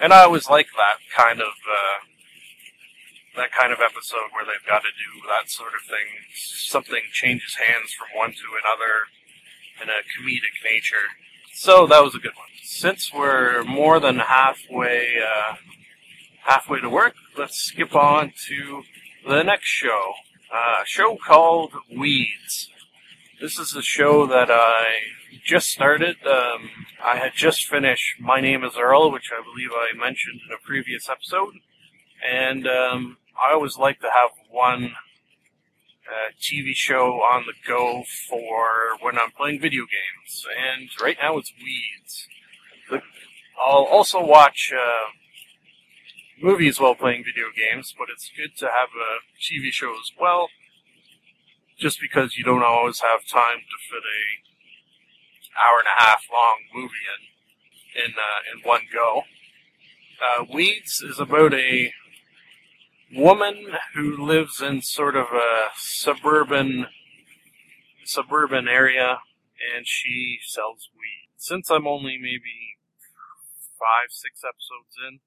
And 0.00 0.12
I 0.12 0.24
always 0.24 0.48
like 0.48 0.66
that 0.76 0.98
kind 1.16 1.40
of 1.40 1.48
uh, 1.48 1.98
that 3.36 3.52
kind 3.52 3.72
of 3.72 3.80
episode 3.80 4.32
where 4.32 4.44
they've 4.44 4.66
got 4.68 4.82
to 4.82 4.88
do 4.88 5.26
that 5.28 5.50
sort 5.50 5.72
of 5.74 5.82
thing. 5.88 6.06
Something 6.34 7.02
changes 7.12 7.54
hands 7.54 7.92
from 7.92 8.08
one 8.16 8.30
to 8.30 8.46
another 8.62 9.08
in 9.82 9.88
a 9.88 10.00
comedic 10.12 10.64
nature. 10.64 11.06
So 11.54 11.86
that 11.86 12.02
was 12.02 12.14
a 12.14 12.18
good 12.18 12.36
one. 12.36 12.48
Since 12.62 13.12
we're 13.12 13.64
more 13.64 14.00
than 14.00 14.18
halfway 14.18 15.16
uh, 15.22 15.54
halfway 16.44 16.80
to 16.80 16.90
work, 16.90 17.14
let's 17.38 17.56
skip 17.56 17.94
on 17.94 18.32
to 18.48 18.82
the 19.26 19.42
next 19.42 19.66
show. 19.66 20.12
Uh, 20.52 20.82
a 20.82 20.86
show 20.86 21.16
called 21.16 21.72
Weeds. 21.94 22.70
This 23.38 23.58
is 23.58 23.76
a 23.76 23.82
show 23.82 24.26
that 24.26 24.50
I 24.50 24.94
just 25.44 25.68
started. 25.68 26.16
Um, 26.26 26.70
I 27.04 27.16
had 27.16 27.32
just 27.34 27.66
finished 27.66 28.18
My 28.18 28.40
Name 28.40 28.64
is 28.64 28.78
Earl, 28.78 29.12
which 29.12 29.30
I 29.30 29.42
believe 29.42 29.68
I 29.72 29.94
mentioned 29.94 30.40
in 30.48 30.54
a 30.54 30.66
previous 30.66 31.10
episode. 31.10 31.52
And 32.26 32.66
um, 32.66 33.18
I 33.36 33.52
always 33.52 33.76
like 33.76 34.00
to 34.00 34.06
have 34.06 34.30
one 34.50 34.92
uh, 36.08 36.32
TV 36.40 36.74
show 36.74 37.20
on 37.20 37.44
the 37.44 37.52
go 37.68 38.04
for 38.26 38.96
when 39.02 39.18
I'm 39.18 39.32
playing 39.32 39.60
video 39.60 39.82
games, 39.82 40.46
and 40.56 40.88
right 41.02 41.18
now 41.20 41.36
it's 41.36 41.52
Weeds. 41.62 42.28
I'll 43.60 43.84
also 43.84 44.24
watch 44.24 44.72
uh, 44.74 45.10
movies 46.42 46.80
while 46.80 46.94
playing 46.94 47.24
video 47.24 47.46
games, 47.54 47.94
but 47.98 48.08
it's 48.10 48.30
good 48.34 48.56
to 48.60 48.66
have 48.66 48.88
a 48.96 49.20
TV 49.38 49.70
show 49.70 49.92
as 49.92 50.10
well, 50.18 50.48
just 51.78 52.00
because 52.00 52.36
you 52.36 52.44
don't 52.44 52.62
always 52.62 53.00
have 53.00 53.26
time 53.26 53.58
to 53.58 53.76
fit 53.88 54.02
a 54.02 55.58
hour 55.58 55.78
and 55.78 55.88
a 55.88 56.04
half 56.04 56.22
long 56.32 56.58
movie 56.74 57.06
in 57.14 58.04
in 58.04 58.12
uh, 58.12 58.40
in 58.52 58.68
one 58.68 58.82
go. 58.92 59.22
Uh, 60.22 60.44
Weeds 60.52 61.02
is 61.02 61.18
about 61.18 61.54
a 61.54 61.92
woman 63.14 63.76
who 63.94 64.16
lives 64.16 64.60
in 64.60 64.82
sort 64.82 65.16
of 65.16 65.26
a 65.32 65.68
suburban 65.76 66.86
suburban 68.04 68.68
area 68.68 69.18
and 69.74 69.86
she 69.86 70.38
sells 70.44 70.88
weed. 70.94 71.28
Since 71.36 71.70
I'm 71.70 71.86
only 71.86 72.18
maybe 72.20 72.76
five, 73.76 74.08
six 74.10 74.40
episodes 74.40 74.96
in. 74.96 75.20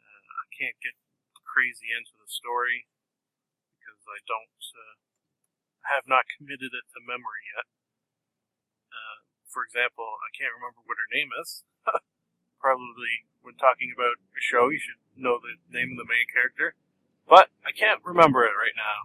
Uh, 0.00 0.22
I 0.42 0.44
can't 0.56 0.76
get 0.80 0.96
crazy 1.44 1.92
into 1.92 2.16
the 2.16 2.28
story 2.28 2.88
because 3.76 4.02
I 4.08 4.18
don't 4.24 4.64
uh, 4.72 4.97
have 5.88 6.04
not 6.06 6.28
committed 6.36 6.72
it 6.72 6.86
to 6.94 7.00
memory 7.00 7.44
yet. 7.56 7.66
Uh, 8.92 9.18
for 9.48 9.64
example, 9.64 10.06
I 10.20 10.30
can't 10.36 10.54
remember 10.54 10.84
what 10.84 11.00
her 11.00 11.10
name 11.10 11.32
is. 11.40 11.64
Probably 12.60 13.28
when 13.42 13.54
talking 13.56 13.92
about 13.94 14.18
a 14.18 14.42
show, 14.42 14.68
you 14.68 14.78
should 14.78 15.00
know 15.16 15.38
the 15.40 15.56
name 15.72 15.96
of 15.96 15.98
the 15.98 16.08
main 16.08 16.28
character, 16.28 16.74
but 17.28 17.48
I 17.64 17.72
can't 17.72 18.00
remember 18.04 18.44
it 18.44 18.54
right 18.56 18.76
now. 18.76 18.98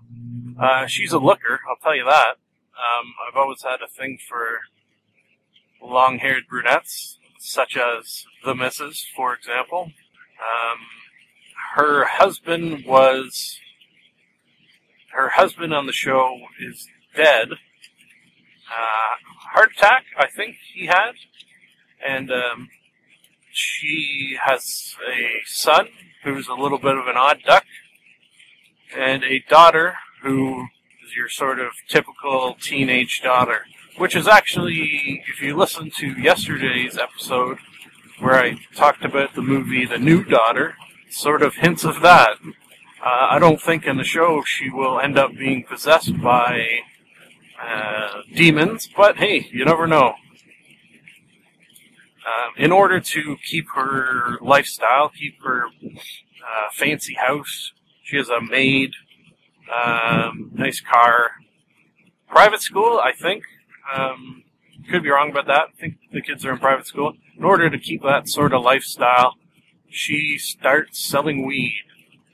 Uh, 0.59 0.85
she's 0.87 1.13
a 1.13 1.19
looker, 1.19 1.61
I'll 1.69 1.81
tell 1.81 1.95
you 1.95 2.05
that. 2.05 2.37
Um, 2.73 3.13
I've 3.21 3.37
always 3.37 3.63
had 3.63 3.81
a 3.81 3.87
thing 3.87 4.17
for 4.17 4.61
long-haired 5.81 6.47
brunettes, 6.49 7.19
such 7.39 7.77
as 7.77 8.25
the 8.43 8.55
Misses, 8.55 9.05
for 9.15 9.33
example. 9.33 9.91
Um, 10.39 10.79
her 11.75 12.05
husband 12.05 12.85
was 12.85 13.59
her 15.13 15.29
husband 15.29 15.73
on 15.73 15.85
the 15.85 15.93
show 15.93 16.39
is 16.59 16.87
dead. 17.15 17.49
Uh, 17.51 19.15
heart 19.53 19.71
attack, 19.77 20.05
I 20.17 20.27
think 20.27 20.55
he 20.73 20.87
had, 20.87 21.13
and 22.05 22.31
um, 22.31 22.69
she 23.51 24.37
has 24.43 24.95
a 25.07 25.41
son 25.45 25.89
who's 26.23 26.47
a 26.47 26.55
little 26.55 26.79
bit 26.79 26.97
of 26.97 27.07
an 27.07 27.17
odd 27.17 27.41
duck, 27.45 27.65
and 28.95 29.23
a 29.23 29.43
daughter 29.49 29.95
who 30.21 30.67
is 31.05 31.15
your 31.15 31.29
sort 31.29 31.59
of 31.59 31.73
typical 31.87 32.55
teenage 32.59 33.21
daughter. 33.23 33.65
Which 33.97 34.15
is 34.15 34.27
actually, 34.27 35.23
if 35.27 35.39
you 35.39 35.55
listen 35.55 35.91
to 35.97 36.19
yesterday's 36.19 36.97
episode, 36.97 37.59
where 38.19 38.33
I 38.33 38.57
talked 38.75 39.05
about 39.05 39.35
the 39.35 39.43
movie 39.43 39.85
The 39.85 39.99
New 39.99 40.23
Daughter, 40.23 40.75
sort 41.11 41.43
of 41.43 41.55
hints 41.55 41.83
of 41.83 42.01
that. 42.01 42.39
Uh, 43.03 43.27
I 43.31 43.39
don't 43.39 43.61
think 43.61 43.85
in 43.85 43.97
the 43.97 44.05
show 44.05 44.43
she 44.45 44.69
will 44.69 44.97
end 44.97 45.17
up 45.17 45.35
being 45.35 45.65
possessed 45.65 46.21
by 46.21 46.79
uh, 47.61 48.21
demons, 48.33 48.87
but 48.95 49.17
hey, 49.17 49.49
you 49.51 49.65
never 49.65 49.87
know. 49.87 50.13
Uh, 52.25 52.49
in 52.55 52.71
order 52.71 53.01
to 53.01 53.35
keep 53.45 53.65
her 53.75 54.37
lifestyle, 54.39 55.09
keep 55.09 55.43
her 55.43 55.65
uh, 55.65 56.69
fancy 56.71 57.15
house, 57.15 57.73
she 58.03 58.15
has 58.15 58.29
a 58.29 58.39
maid, 58.39 58.91
um, 59.83 60.51
nice 60.53 60.79
car, 60.79 61.31
private 62.29 62.61
school, 62.61 63.01
I 63.03 63.11
think. 63.11 63.43
Um, 63.93 64.43
could 64.89 65.03
be 65.03 65.09
wrong 65.09 65.29
about 65.29 65.47
that. 65.47 65.67
I 65.75 65.81
think 65.81 65.95
the 66.13 66.21
kids 66.21 66.45
are 66.45 66.53
in 66.53 66.59
private 66.59 66.87
school. 66.87 67.15
In 67.37 67.43
order 67.43 67.69
to 67.69 67.77
keep 67.77 68.01
that 68.03 68.29
sort 68.29 68.53
of 68.53 68.63
lifestyle, 68.63 69.33
she 69.89 70.37
starts 70.37 71.03
selling 71.03 71.45
weed. 71.45 71.83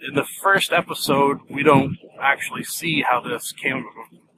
In 0.01 0.15
the 0.15 0.23
first 0.23 0.71
episode, 0.71 1.39
we 1.49 1.61
don't 1.61 1.97
actually 2.21 2.63
see 2.63 3.01
how 3.01 3.19
this 3.19 3.51
came 3.51 3.85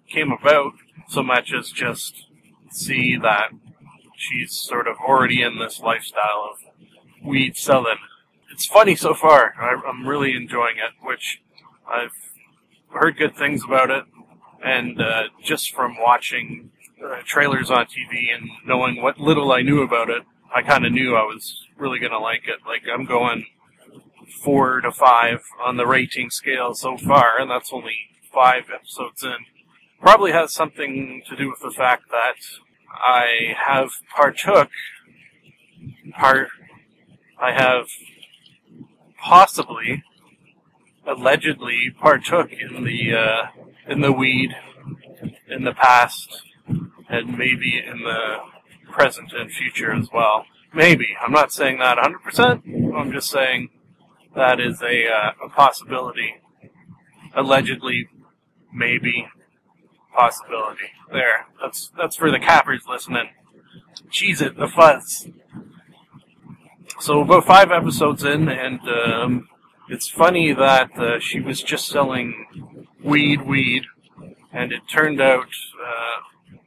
came 0.10 0.32
about 0.32 0.74
so 1.08 1.22
much 1.22 1.54
as 1.54 1.70
just 1.70 2.26
see 2.72 3.16
that 3.18 3.52
she's 4.16 4.60
sort 4.60 4.88
of 4.88 4.98
already 4.98 5.44
in 5.44 5.60
this 5.60 5.80
lifestyle 5.80 6.50
of 6.52 6.58
weed 7.24 7.56
selling. 7.56 7.98
It's 8.52 8.66
funny 8.66 8.96
so 8.96 9.14
far. 9.14 9.54
I, 9.60 9.80
I'm 9.88 10.08
really 10.08 10.36
enjoying 10.36 10.78
it, 10.78 10.94
which 11.06 11.42
I've 11.88 12.12
heard 12.90 13.18
good 13.18 13.36
things 13.38 13.64
about 13.64 13.92
it, 13.92 14.06
and 14.64 15.00
uh, 15.00 15.24
just 15.44 15.76
from 15.76 15.96
watching 16.00 16.72
uh, 17.06 17.22
trailers 17.24 17.70
on 17.70 17.86
TV 17.86 18.34
and 18.34 18.50
knowing 18.66 19.02
what 19.02 19.20
little 19.20 19.52
I 19.52 19.62
knew 19.62 19.84
about 19.84 20.10
it, 20.10 20.24
I 20.54 20.64
kind 20.64 20.86
of 20.88 20.92
knew 20.92 21.16
I 21.16 21.24
was 21.24 21.68
really 21.78 22.00
to 22.00 22.20
like 22.20 22.48
it. 22.48 22.60
Like, 22.68 22.84
I'm 22.92 23.06
going 23.06 23.46
four 24.44 24.82
to 24.82 24.92
five 24.92 25.44
on 25.64 25.78
the 25.78 25.88
rating 25.88 26.30
scale 26.30 26.74
so 26.74 26.98
far, 26.98 27.40
and 27.40 27.50
that's 27.50 27.72
only 27.74 27.96
five 28.34 28.66
episodes 28.74 29.24
in. 29.24 29.46
Probably 30.02 30.32
has 30.32 30.54
something 30.54 31.22
to 31.30 31.36
do 31.36 31.50
with 31.50 31.60
the 31.62 31.72
fact 31.72 32.10
that 32.10 32.36
I 32.92 33.56
have 33.66 33.92
partook, 34.16 34.70
part, 36.14 36.50
I 37.40 37.52
have 37.52 37.88
possibly, 39.18 40.04
allegedly 41.06 41.94
partook 42.00 42.52
in 42.52 42.84
the, 42.84 43.14
uh, 43.16 43.48
in 43.88 44.02
the 44.02 44.12
weed 44.12 44.56
in 45.48 45.64
the 45.64 45.74
past, 45.74 46.42
and 47.10 47.38
maybe 47.38 47.82
in 47.86 48.04
the 48.04 48.38
present 48.92 49.34
and 49.34 49.52
future 49.52 49.94
as 49.94 50.10
well. 50.14 50.46
Maybe. 50.74 51.16
I'm 51.22 51.32
not 51.32 51.52
saying 51.52 51.80
that 51.80 51.98
100%. 51.98 52.96
I'm 52.96 53.12
just 53.12 53.30
saying 53.30 53.70
that 54.36 54.60
is 54.60 54.82
a, 54.82 55.08
uh, 55.08 55.32
a 55.46 55.50
possibility. 55.50 56.36
Allegedly, 57.34 58.10
maybe, 58.74 59.28
possibility. 60.14 60.92
There. 61.12 61.48
That's 61.62 61.92
that's 61.98 62.16
for 62.16 62.32
the 62.32 62.40
cappers 62.40 62.84
listening. 62.88 63.30
Cheese 64.10 64.42
it, 64.42 64.58
the 64.58 64.68
fuzz. 64.68 65.28
So 67.00 67.22
about 67.22 67.46
five 67.46 67.72
episodes 67.72 68.24
in, 68.24 68.48
and 68.48 68.80
um, 68.88 69.50
it's 69.90 70.08
funny 70.08 70.54
that 70.54 70.98
uh, 70.98 71.20
she 71.20 71.40
was 71.40 71.62
just 71.62 71.88
selling 71.88 72.86
weed, 73.04 73.42
weed, 73.42 73.86
and 74.54 74.72
it 74.72 74.82
turned 74.90 75.20
out 75.20 75.48
uh, 75.84 76.58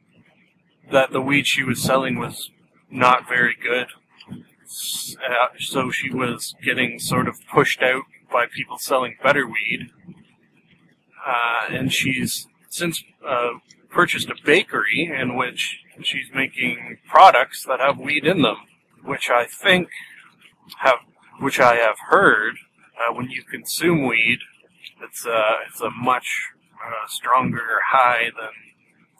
that 0.91 1.11
the 1.11 1.21
weed 1.21 1.47
she 1.47 1.63
was 1.63 1.81
selling 1.81 2.19
was 2.19 2.51
not 2.91 3.27
very 3.27 3.55
good. 3.61 3.87
Uh, 4.67 5.47
so 5.59 5.91
she 5.91 6.13
was 6.13 6.55
getting 6.63 6.99
sort 6.99 7.27
of 7.27 7.39
pushed 7.47 7.81
out 7.81 8.03
by 8.31 8.45
people 8.45 8.77
selling 8.77 9.17
better 9.23 9.47
weed. 9.47 9.91
Uh, 11.25 11.67
and 11.69 11.93
she's 11.93 12.47
since 12.69 13.03
uh, 13.27 13.51
purchased 13.89 14.29
a 14.29 14.35
bakery 14.43 15.11
in 15.13 15.35
which 15.35 15.79
she's 16.03 16.27
making 16.33 16.97
products 17.07 17.63
that 17.65 17.79
have 17.79 17.97
weed 17.97 18.25
in 18.25 18.41
them, 18.41 18.57
which 19.03 19.29
I 19.29 19.45
think 19.45 19.89
have, 20.79 20.99
which 21.39 21.59
I 21.59 21.75
have 21.75 21.95
heard, 22.09 22.55
uh, 22.97 23.13
when 23.13 23.29
you 23.29 23.43
consume 23.43 24.05
weed, 24.05 24.39
it's 25.01 25.25
a 25.25 25.43
it's 25.67 25.81
a 25.81 25.89
much 25.89 26.49
uh, 26.85 27.07
stronger 27.07 27.79
high 27.87 28.31
than 28.37 28.49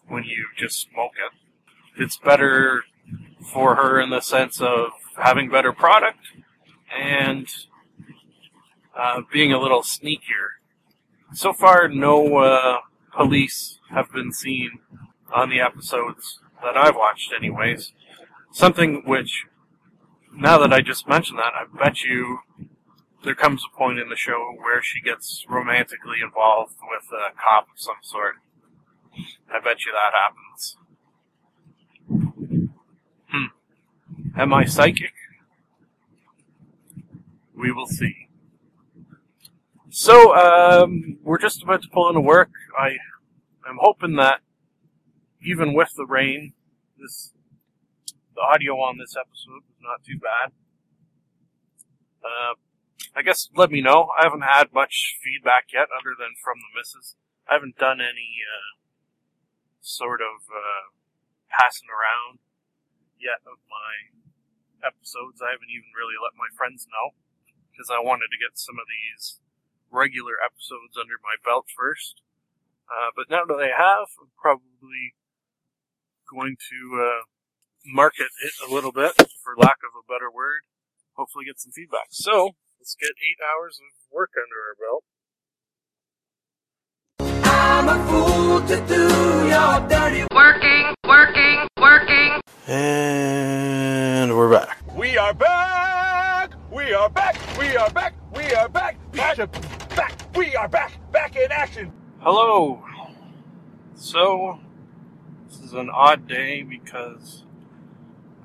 when 0.08 0.23
you 0.23 0.47
just 0.58 0.81
smoke 0.81 1.13
it. 1.15 2.01
It's 2.01 2.17
better 2.17 2.84
for 3.51 3.75
her 3.75 3.99
in 3.99 4.10
the 4.10 4.21
sense 4.21 4.60
of 4.62 4.89
having 5.17 5.49
better 5.49 5.71
product 5.71 6.19
and 6.93 7.47
uh, 8.97 9.21
being 9.31 9.51
a 9.51 9.60
little 9.60 9.81
sneakier. 9.81 10.55
So 11.34 11.53
far, 11.53 11.88
no 11.88 12.38
uh, 12.38 12.79
police 13.15 13.79
have 13.89 14.12
been 14.12 14.31
seen 14.31 14.79
on 15.34 15.49
the 15.49 15.60
episodes 15.60 16.39
that 16.63 16.77
I've 16.77 16.95
watched, 16.95 17.34
anyways. 17.36 17.93
Something 18.51 19.03
which, 19.05 19.45
now 20.34 20.58
that 20.60 20.71
I 20.71 20.81
just 20.81 21.08
mentioned 21.08 21.39
that, 21.39 21.53
I 21.53 21.65
bet 21.77 22.03
you 22.03 22.39
there 23.23 23.36
comes 23.36 23.63
a 23.65 23.77
point 23.77 23.99
in 23.99 24.10
the 24.10 24.15
show 24.15 24.53
where 24.58 24.81
she 24.81 25.01
gets 25.01 25.45
romantically 25.49 26.17
involved 26.23 26.75
with 26.89 27.10
a 27.12 27.34
cop 27.36 27.67
of 27.73 27.79
some 27.79 27.95
sort. 28.01 28.36
I 29.51 29.60
bet 29.60 29.86
you 29.86 29.91
that 29.91 30.13
happens. 30.13 30.77
Am 34.38 34.54
I 34.54 34.65
psychic? 34.65 35.13
We 37.58 37.71
will 37.71 37.88
see. 37.88 38.28
So, 39.89 40.36
um, 40.36 41.19
we're 41.24 41.38
just 41.38 41.63
about 41.63 41.82
to 41.84 41.88
pull 41.88 42.10
into 42.10 42.19
work. 42.19 42.50
I 42.78 42.98
am 43.67 43.78
hoping 43.80 44.17
that 44.17 44.41
even 45.41 45.74
with 45.74 45.93
the 45.95 46.06
rain, 46.06 46.52
this 47.00 47.32
the 48.36 48.41
audio 48.41 48.76
on 48.76 48.98
this 48.98 49.15
episode 49.15 49.63
was 49.63 49.80
not 49.80 50.04
too 50.04 50.19
bad. 50.19 50.52
Uh, 52.21 52.56
I 53.15 53.21
guess 53.21 53.48
let 53.56 53.71
me 53.71 53.80
know. 53.80 54.10
I 54.19 54.26
haven't 54.26 54.43
had 54.43 54.74
much 54.74 55.17
feedback 55.24 55.67
yet, 55.71 55.88
other 55.95 56.12
than 56.19 56.36
from 56.43 56.60
the 56.60 56.78
misses. 56.78 57.15
I 57.48 57.54
haven't 57.54 57.78
done 57.78 58.02
any 58.02 58.43
uh, 58.43 58.84
sort 59.80 60.19
of 60.19 60.43
uh, 60.52 60.91
passing 61.48 61.88
around 61.88 62.39
yet 63.17 63.39
of 63.48 63.60
my 63.71 64.24
episodes. 64.86 65.41
I 65.41 65.58
haven't 65.58 65.74
even 65.74 65.89
really 65.98 66.15
let 66.21 66.38
my 66.38 66.48
friends 66.54 66.86
know 66.86 67.17
because 67.74 67.89
I 67.89 68.00
wanted 68.00 68.30
to 68.30 68.39
get 68.39 68.56
some 68.56 68.78
of 68.78 68.86
these 68.86 69.41
regular 69.91 70.38
episodes 70.39 70.95
under 70.95 71.17
my 71.26 71.36
belt 71.41 71.67
first. 71.74 72.21
Uh, 72.86 73.10
but 73.17 73.28
now 73.28 73.43
that 73.50 73.58
I 73.58 73.74
have, 73.74 74.13
I'm 74.21 74.32
probably 74.38 75.17
going 76.30 76.56
to 76.69 76.80
uh, 77.02 77.24
market 77.86 78.30
it 78.43 78.54
a 78.62 78.71
little 78.71 78.91
bit, 78.91 79.17
for 79.43 79.58
lack 79.58 79.82
of 79.82 79.98
a 79.98 80.06
better 80.06 80.30
word. 80.30 80.62
Hopefully, 81.17 81.45
get 81.45 81.60
some 81.60 81.71
feedback. 81.71 82.12
So 82.12 82.56
let's 82.80 82.95
get 82.95 83.17
eight 83.17 83.41
hours 83.41 83.80
of 83.82 83.89
work 84.13 84.32
under 84.38 84.60
our 84.69 84.78
belt. 84.78 85.04
I'm 87.45 87.89
a 87.89 87.98
fool 88.08 88.62
to 88.62 88.78
do 88.88 89.04
your 89.50 89.89
dirty 89.89 90.26
Working, 90.34 90.93
working, 91.08 91.67
working. 91.67 91.74
And 92.67 94.36
we're 94.36 94.51
back. 94.51 94.82
We 94.95 95.17
are 95.17 95.34
back! 95.34 96.54
We 96.71 96.93
are 96.93 97.10
back. 97.10 97.38
We 97.60 97.75
are 97.78 97.89
back. 97.91 98.15
We 98.34 98.54
are 98.54 98.67
back. 98.67 98.97
Back. 99.12 99.38
Back. 99.95 100.36
We 100.36 100.56
are 100.56 100.67
back. 100.67 101.12
Back 101.12 101.36
in 101.36 101.51
action. 101.51 101.91
Hello. 102.19 102.84
So, 103.93 104.60
this 105.47 105.60
is 105.60 105.73
an 105.73 105.89
odd 105.89 106.28
day 106.28 106.63
because 106.63 107.43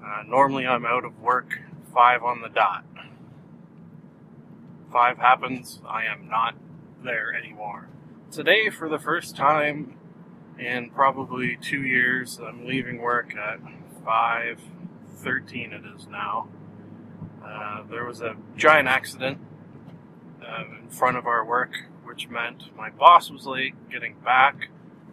uh, 0.04 0.22
normally 0.26 0.66
I'm 0.66 0.84
out 0.84 1.04
of 1.04 1.20
work 1.20 1.58
five 1.92 2.22
on 2.22 2.40
the 2.40 2.48
dot. 2.48 2.84
Five 4.92 5.18
happens, 5.18 5.80
I 5.88 6.04
am 6.04 6.28
not 6.28 6.54
there 7.02 7.32
anymore. 7.32 7.88
Today, 8.30 8.70
for 8.70 8.88
the 8.88 8.98
first 8.98 9.36
time 9.36 9.96
in 10.60 10.90
probably 10.90 11.56
two 11.60 11.82
years, 11.82 12.38
I'm 12.38 12.66
leaving 12.66 13.00
work 13.00 13.34
at 13.34 13.60
5.13 14.04 15.72
it 15.72 15.82
is 15.96 16.06
now. 16.06 16.48
Uh, 17.44 17.82
there 17.90 18.04
was 18.04 18.20
a 18.20 18.36
giant 18.56 18.86
accident 18.86 19.38
uh, 20.46 20.64
in 20.82 20.90
front 20.90 21.16
of 21.16 21.26
our 21.26 21.44
work, 21.44 21.72
which 22.04 22.28
meant 22.28 22.64
my 22.76 22.90
boss 22.90 23.30
was 23.30 23.46
late 23.46 23.74
getting 23.90 24.14
back 24.22 24.68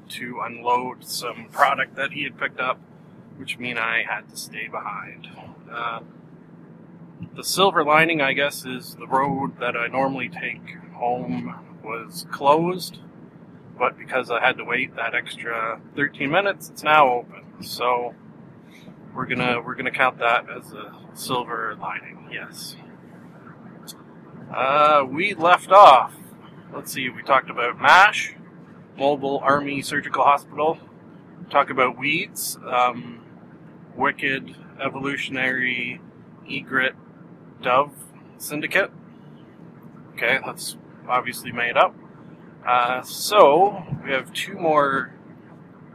to 0.09 0.41
unload 0.43 1.05
some 1.05 1.47
product 1.51 1.95
that 1.95 2.11
he 2.11 2.23
had 2.23 2.37
picked 2.37 2.59
up, 2.59 2.79
which 3.37 3.57
mean 3.57 3.77
I 3.77 4.03
had 4.03 4.29
to 4.29 4.37
stay 4.37 4.67
behind. 4.67 5.27
Uh, 5.71 6.01
the 7.35 7.43
silver 7.43 7.83
lining, 7.83 8.21
I 8.21 8.33
guess, 8.33 8.65
is 8.65 8.95
the 8.95 9.07
road 9.07 9.59
that 9.59 9.75
I 9.77 9.87
normally 9.87 10.29
take 10.29 10.75
home 10.93 11.55
was 11.83 12.25
closed, 12.31 12.99
but 13.77 13.97
because 13.97 14.31
I 14.31 14.39
had 14.39 14.57
to 14.57 14.63
wait 14.63 14.95
that 14.95 15.13
extra 15.13 15.79
13 15.95 16.29
minutes, 16.29 16.69
it's 16.69 16.83
now 16.83 17.09
open. 17.09 17.63
So 17.63 18.15
we're 19.13 19.25
gonna 19.25 19.61
we're 19.61 19.75
gonna 19.75 19.91
count 19.91 20.19
that 20.19 20.49
as 20.49 20.73
a 20.73 20.93
silver 21.13 21.75
lining. 21.79 22.29
Yes. 22.31 22.75
Uh, 24.53 25.05
we 25.09 25.33
left 25.33 25.71
off. 25.71 26.13
Let's 26.73 26.91
see. 26.93 27.09
We 27.09 27.23
talked 27.23 27.49
about 27.49 27.79
MASH, 27.79 28.35
Mobile 28.97 29.39
Army 29.39 29.81
Surgical 29.81 30.23
Hospital. 30.23 30.77
Talk 31.49 31.69
about 31.69 31.97
weeds, 31.97 32.57
um, 32.69 33.23
Wicked, 33.95 34.55
Evolutionary, 34.83 36.01
Egret, 36.49 36.95
Dove 37.61 37.93
Syndicate. 38.37 38.91
Okay, 40.13 40.39
that's 40.45 40.77
obviously 41.07 41.51
made 41.51 41.77
up. 41.77 41.95
Uh, 42.67 43.01
so 43.01 43.81
we 44.03 44.11
have 44.11 44.33
two 44.33 44.55
more 44.55 45.13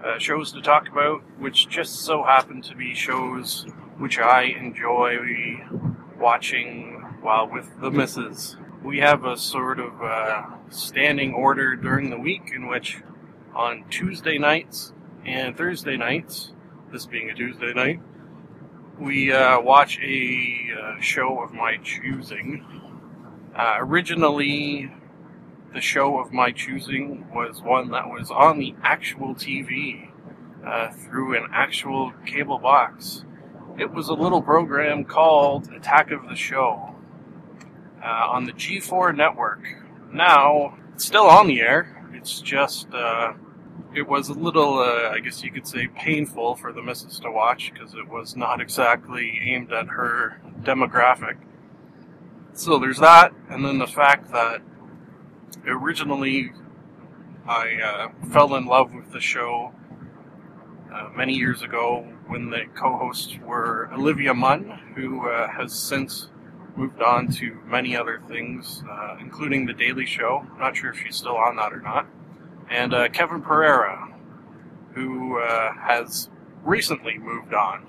uh, 0.02 0.18
shows 0.18 0.52
to 0.52 0.62
talk 0.62 0.88
about, 0.88 1.20
which 1.38 1.68
just 1.68 2.00
so 2.00 2.22
happen 2.22 2.62
to 2.62 2.74
be 2.74 2.94
shows 2.94 3.66
which 3.98 4.18
I 4.18 4.44
enjoy 4.44 5.60
watching 6.18 6.94
while 7.20 7.46
with 7.46 7.78
the 7.80 7.90
misses. 7.90 8.56
We 8.82 9.00
have 9.00 9.24
a 9.26 9.36
sort 9.36 9.80
of 9.80 10.02
uh, 10.02 10.46
standing 10.70 11.34
order 11.34 11.76
during 11.76 12.08
the 12.08 12.18
week 12.18 12.50
in 12.54 12.68
which 12.68 13.02
on 13.54 13.84
Tuesday 13.90 14.38
nights 14.38 14.94
and 15.26 15.54
Thursday 15.54 15.98
nights, 15.98 16.52
this 16.90 17.04
being 17.04 17.28
a 17.28 17.34
Tuesday 17.34 17.74
night, 17.74 18.00
we 18.98 19.30
uh, 19.30 19.60
watch 19.60 19.98
a 20.00 20.70
uh, 20.80 21.00
show 21.00 21.40
of 21.42 21.52
my 21.52 21.76
choosing. 21.84 22.64
Uh, 23.54 23.76
originally, 23.78 24.90
the 25.72 25.80
show 25.80 26.18
of 26.18 26.32
my 26.32 26.52
choosing 26.52 27.26
was 27.34 27.62
one 27.62 27.90
that 27.90 28.08
was 28.08 28.30
on 28.30 28.58
the 28.58 28.74
actual 28.82 29.34
TV 29.34 30.10
uh, 30.66 30.90
through 30.90 31.36
an 31.36 31.48
actual 31.52 32.12
cable 32.26 32.58
box. 32.58 33.24
It 33.78 33.90
was 33.90 34.08
a 34.08 34.14
little 34.14 34.42
program 34.42 35.04
called 35.04 35.72
Attack 35.72 36.10
of 36.10 36.28
the 36.28 36.36
Show 36.36 36.94
uh, 38.02 38.06
on 38.06 38.44
the 38.44 38.52
G4 38.52 39.16
network. 39.16 39.66
Now, 40.12 40.76
it's 40.94 41.06
still 41.06 41.26
on 41.26 41.46
the 41.46 41.60
air. 41.60 42.06
It's 42.12 42.40
just, 42.40 42.92
uh, 42.92 43.32
it 43.94 44.06
was 44.06 44.28
a 44.28 44.34
little, 44.34 44.78
uh, 44.78 45.10
I 45.10 45.20
guess 45.20 45.42
you 45.42 45.50
could 45.50 45.66
say, 45.66 45.88
painful 45.88 46.56
for 46.56 46.72
the 46.72 46.82
missus 46.82 47.18
to 47.20 47.30
watch 47.30 47.72
because 47.72 47.94
it 47.94 48.08
was 48.08 48.36
not 48.36 48.60
exactly 48.60 49.40
aimed 49.42 49.72
at 49.72 49.88
her 49.88 50.40
demographic. 50.62 51.38
So 52.52 52.78
there's 52.78 52.98
that, 52.98 53.32
and 53.48 53.64
then 53.64 53.78
the 53.78 53.86
fact 53.86 54.30
that 54.32 54.60
originally 55.66 56.52
I 57.46 57.80
uh, 57.80 58.28
fell 58.30 58.54
in 58.54 58.66
love 58.66 58.92
with 58.92 59.10
the 59.12 59.20
show 59.20 59.72
uh, 60.92 61.08
many 61.16 61.34
years 61.34 61.62
ago 61.62 62.06
when 62.26 62.50
the 62.50 62.64
co-hosts 62.74 63.36
were 63.44 63.90
Olivia 63.92 64.34
Munn, 64.34 64.92
who 64.94 65.28
uh, 65.28 65.48
has 65.48 65.72
since 65.72 66.28
moved 66.76 67.02
on 67.02 67.28
to 67.28 67.58
many 67.66 67.96
other 67.96 68.22
things, 68.28 68.82
uh, 68.90 69.16
including 69.20 69.66
The 69.66 69.74
Daily 69.74 70.06
Show. 70.06 70.46
I'm 70.52 70.58
Not 70.58 70.76
sure 70.76 70.90
if 70.90 70.98
she's 70.98 71.16
still 71.16 71.36
on 71.36 71.56
that 71.56 71.72
or 71.72 71.80
not. 71.80 72.06
And 72.70 72.94
uh, 72.94 73.08
Kevin 73.08 73.42
Pereira, 73.42 74.08
who 74.94 75.38
uh, 75.38 75.72
has 75.74 76.30
recently 76.64 77.18
moved 77.18 77.54
on. 77.54 77.86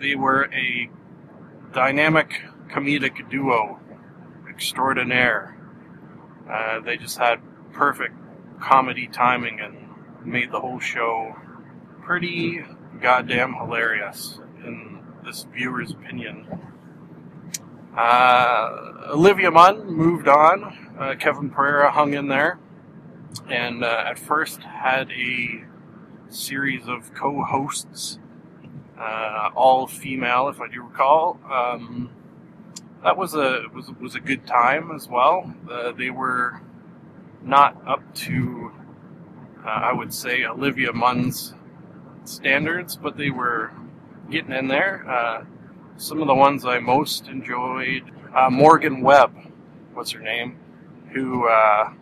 They 0.00 0.14
were 0.14 0.50
a 0.52 0.90
dynamic 1.72 2.42
comedic 2.68 3.28
duo 3.30 3.80
extraordinaire. 4.48 5.56
Uh, 6.50 6.80
they 6.80 6.96
just 6.96 7.18
had 7.18 7.40
perfect 7.72 8.14
comedy 8.60 9.06
timing 9.06 9.60
and 9.60 9.76
made 10.24 10.50
the 10.50 10.60
whole 10.60 10.80
show 10.80 11.34
pretty 12.02 12.64
goddamn 13.00 13.54
hilarious 13.54 14.40
in 14.64 15.00
this 15.24 15.46
viewer's 15.54 15.92
opinion. 15.92 16.46
Uh, 17.96 19.08
Olivia 19.10 19.50
Munn 19.50 19.86
moved 19.86 20.28
on. 20.28 20.94
Uh, 20.98 21.14
Kevin 21.18 21.50
Pereira 21.50 21.90
hung 21.90 22.14
in 22.14 22.28
there, 22.28 22.58
and 23.48 23.82
uh, 23.82 24.04
at 24.06 24.18
first 24.18 24.62
had 24.62 25.10
a 25.10 25.64
series 26.28 26.86
of 26.86 27.12
co-hosts, 27.14 28.18
uh, 28.98 29.50
all 29.54 29.86
female, 29.86 30.48
if 30.48 30.60
I 30.60 30.68
do 30.68 30.82
recall. 30.82 31.40
Um, 31.50 32.10
that 33.02 33.16
was 33.16 33.34
a 33.34 33.64
was 33.74 33.90
was 34.00 34.14
a 34.14 34.20
good 34.20 34.46
time 34.46 34.90
as 34.92 35.08
well. 35.08 35.52
Uh, 35.70 35.92
they 35.92 36.10
were 36.10 36.60
not 37.42 37.76
up 37.86 38.02
to, 38.14 38.72
uh, 39.64 39.68
I 39.68 39.92
would 39.92 40.12
say, 40.12 40.44
Olivia 40.44 40.92
Munn's 40.92 41.54
standards, 42.24 42.96
but 42.96 43.16
they 43.16 43.30
were 43.30 43.72
getting 44.30 44.52
in 44.52 44.68
there. 44.68 45.08
Uh, 45.08 45.44
some 45.96 46.20
of 46.20 46.26
the 46.28 46.34
ones 46.34 46.64
I 46.64 46.78
most 46.78 47.28
enjoyed, 47.28 48.10
uh, 48.34 48.50
Morgan 48.50 49.00
Webb, 49.00 49.34
what's 49.94 50.10
her 50.12 50.20
name, 50.20 50.58
who 51.12 51.48
uh, 51.48 51.92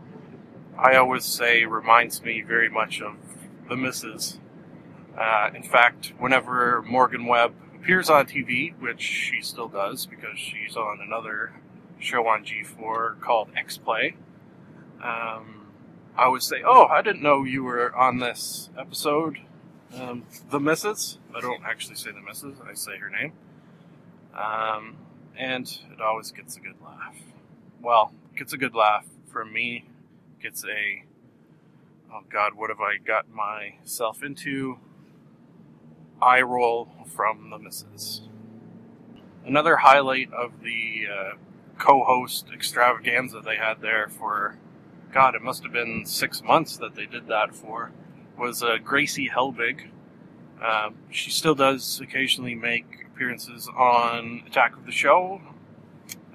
I 0.78 0.96
always 0.96 1.24
say 1.24 1.64
reminds 1.64 2.22
me 2.22 2.42
very 2.42 2.68
much 2.68 3.00
of 3.00 3.14
the 3.68 3.76
Misses. 3.76 4.38
Uh, 5.18 5.50
in 5.54 5.62
fact, 5.62 6.12
whenever 6.18 6.82
Morgan 6.82 7.26
Webb 7.26 7.54
appears 7.88 8.10
on 8.10 8.26
TV, 8.26 8.78
which 8.78 9.00
she 9.00 9.40
still 9.40 9.66
does 9.66 10.04
because 10.04 10.38
she's 10.38 10.76
on 10.76 11.00
another 11.00 11.54
show 11.98 12.26
on 12.26 12.44
G4 12.44 13.18
called 13.18 13.48
X 13.56 13.78
Play, 13.78 14.14
um, 15.02 15.68
I 16.14 16.24
always 16.24 16.44
say, 16.44 16.62
"Oh, 16.62 16.84
I 16.84 17.00
didn't 17.00 17.22
know 17.22 17.44
you 17.44 17.64
were 17.64 17.96
on 17.96 18.18
this 18.18 18.68
episode." 18.76 19.38
Um, 19.94 20.26
the 20.50 20.60
Misses. 20.60 21.18
I 21.34 21.40
don't 21.40 21.64
actually 21.64 21.94
say 21.94 22.10
the 22.10 22.20
Misses. 22.20 22.58
I 22.60 22.74
say 22.74 22.98
her 22.98 23.08
name. 23.08 23.32
Um, 24.34 24.98
and 25.34 25.66
it 25.90 26.02
always 26.02 26.30
gets 26.30 26.58
a 26.58 26.60
good 26.60 26.76
laugh. 26.84 27.16
Well, 27.80 28.12
gets 28.36 28.52
a 28.52 28.58
good 28.58 28.74
laugh 28.74 29.06
from 29.32 29.50
me. 29.50 29.86
Gets 30.42 30.62
a, 30.66 31.04
oh 32.12 32.20
God, 32.28 32.52
what 32.52 32.68
have 32.68 32.80
I 32.80 32.98
got 32.98 33.30
myself 33.30 34.22
into? 34.22 34.78
Eye 36.20 36.40
roll 36.40 36.88
from 37.06 37.50
the 37.50 37.58
missus. 37.58 38.22
Another 39.46 39.76
highlight 39.76 40.32
of 40.32 40.62
the 40.62 41.06
uh, 41.10 41.36
co-host 41.78 42.46
extravaganza 42.52 43.40
they 43.40 43.56
had 43.56 43.80
there 43.80 44.08
for, 44.08 44.56
God, 45.12 45.34
it 45.34 45.42
must 45.42 45.62
have 45.62 45.72
been 45.72 46.04
six 46.04 46.42
months 46.42 46.76
that 46.78 46.94
they 46.94 47.06
did 47.06 47.28
that 47.28 47.54
for, 47.54 47.92
was 48.36 48.62
uh, 48.62 48.78
Gracie 48.82 49.30
Helbig. 49.34 49.88
Uh, 50.62 50.90
she 51.10 51.30
still 51.30 51.54
does 51.54 52.00
occasionally 52.00 52.54
make 52.54 53.06
appearances 53.06 53.68
on 53.76 54.42
Attack 54.46 54.76
of 54.76 54.86
the 54.86 54.92
Show 54.92 55.40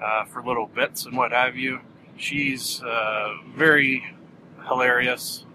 uh, 0.01 0.25
for 0.25 0.43
little 0.43 0.67
bits 0.67 1.05
and 1.05 1.15
what 1.15 1.31
have 1.31 1.55
you. 1.55 1.81
She's 2.17 2.81
uh, 2.83 3.35
very 3.55 4.15
hilarious, 4.67 5.45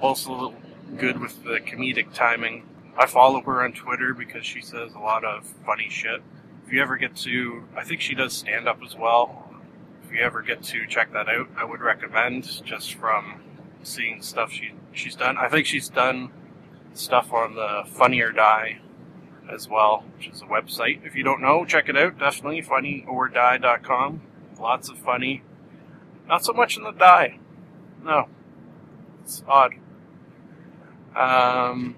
also 0.00 0.54
good 0.96 1.20
with 1.20 1.44
the 1.44 1.60
comedic 1.60 2.12
timing. 2.12 2.64
I 2.98 3.06
follow 3.06 3.40
her 3.42 3.62
on 3.62 3.72
Twitter 3.72 4.14
because 4.14 4.46
she 4.46 4.60
says 4.60 4.94
a 4.94 4.98
lot 4.98 5.24
of 5.24 5.44
funny 5.64 5.88
shit. 5.90 6.22
If 6.66 6.72
you 6.72 6.82
ever 6.82 6.96
get 6.96 7.14
to, 7.16 7.64
I 7.76 7.84
think 7.84 8.00
she 8.00 8.14
does 8.14 8.32
stand 8.32 8.66
up 8.66 8.80
as 8.84 8.96
well. 8.96 9.50
If 10.04 10.12
you 10.12 10.20
ever 10.20 10.42
get 10.42 10.62
to 10.64 10.86
check 10.86 11.12
that 11.12 11.28
out, 11.28 11.48
I 11.56 11.64
would 11.64 11.80
recommend 11.80 12.64
just 12.64 12.94
from 12.94 13.40
seeing 13.82 14.22
stuff 14.22 14.50
she 14.50 14.72
she's 14.92 15.14
done. 15.14 15.36
I 15.36 15.48
think 15.48 15.66
she's 15.66 15.88
done 15.88 16.30
stuff 16.94 17.32
on 17.32 17.54
the 17.54 17.82
Funny 17.86 18.20
or 18.20 18.32
Die 18.32 18.78
as 19.50 19.68
well, 19.68 20.04
which 20.16 20.28
is 20.28 20.42
a 20.42 20.46
website. 20.46 21.04
If 21.04 21.14
you 21.14 21.22
don't 21.22 21.40
know, 21.40 21.64
check 21.64 21.88
it 21.88 21.96
out. 21.96 22.18
Definitely 22.18 22.62
funnyorDie.com. 22.62 24.20
lots 24.58 24.88
of 24.88 24.98
funny. 24.98 25.42
Not 26.26 26.44
so 26.44 26.52
much 26.52 26.76
in 26.76 26.82
the 26.82 26.92
die. 26.92 27.38
No, 28.02 28.28
it's 29.22 29.44
odd. 29.46 29.74
Um, 31.14 31.96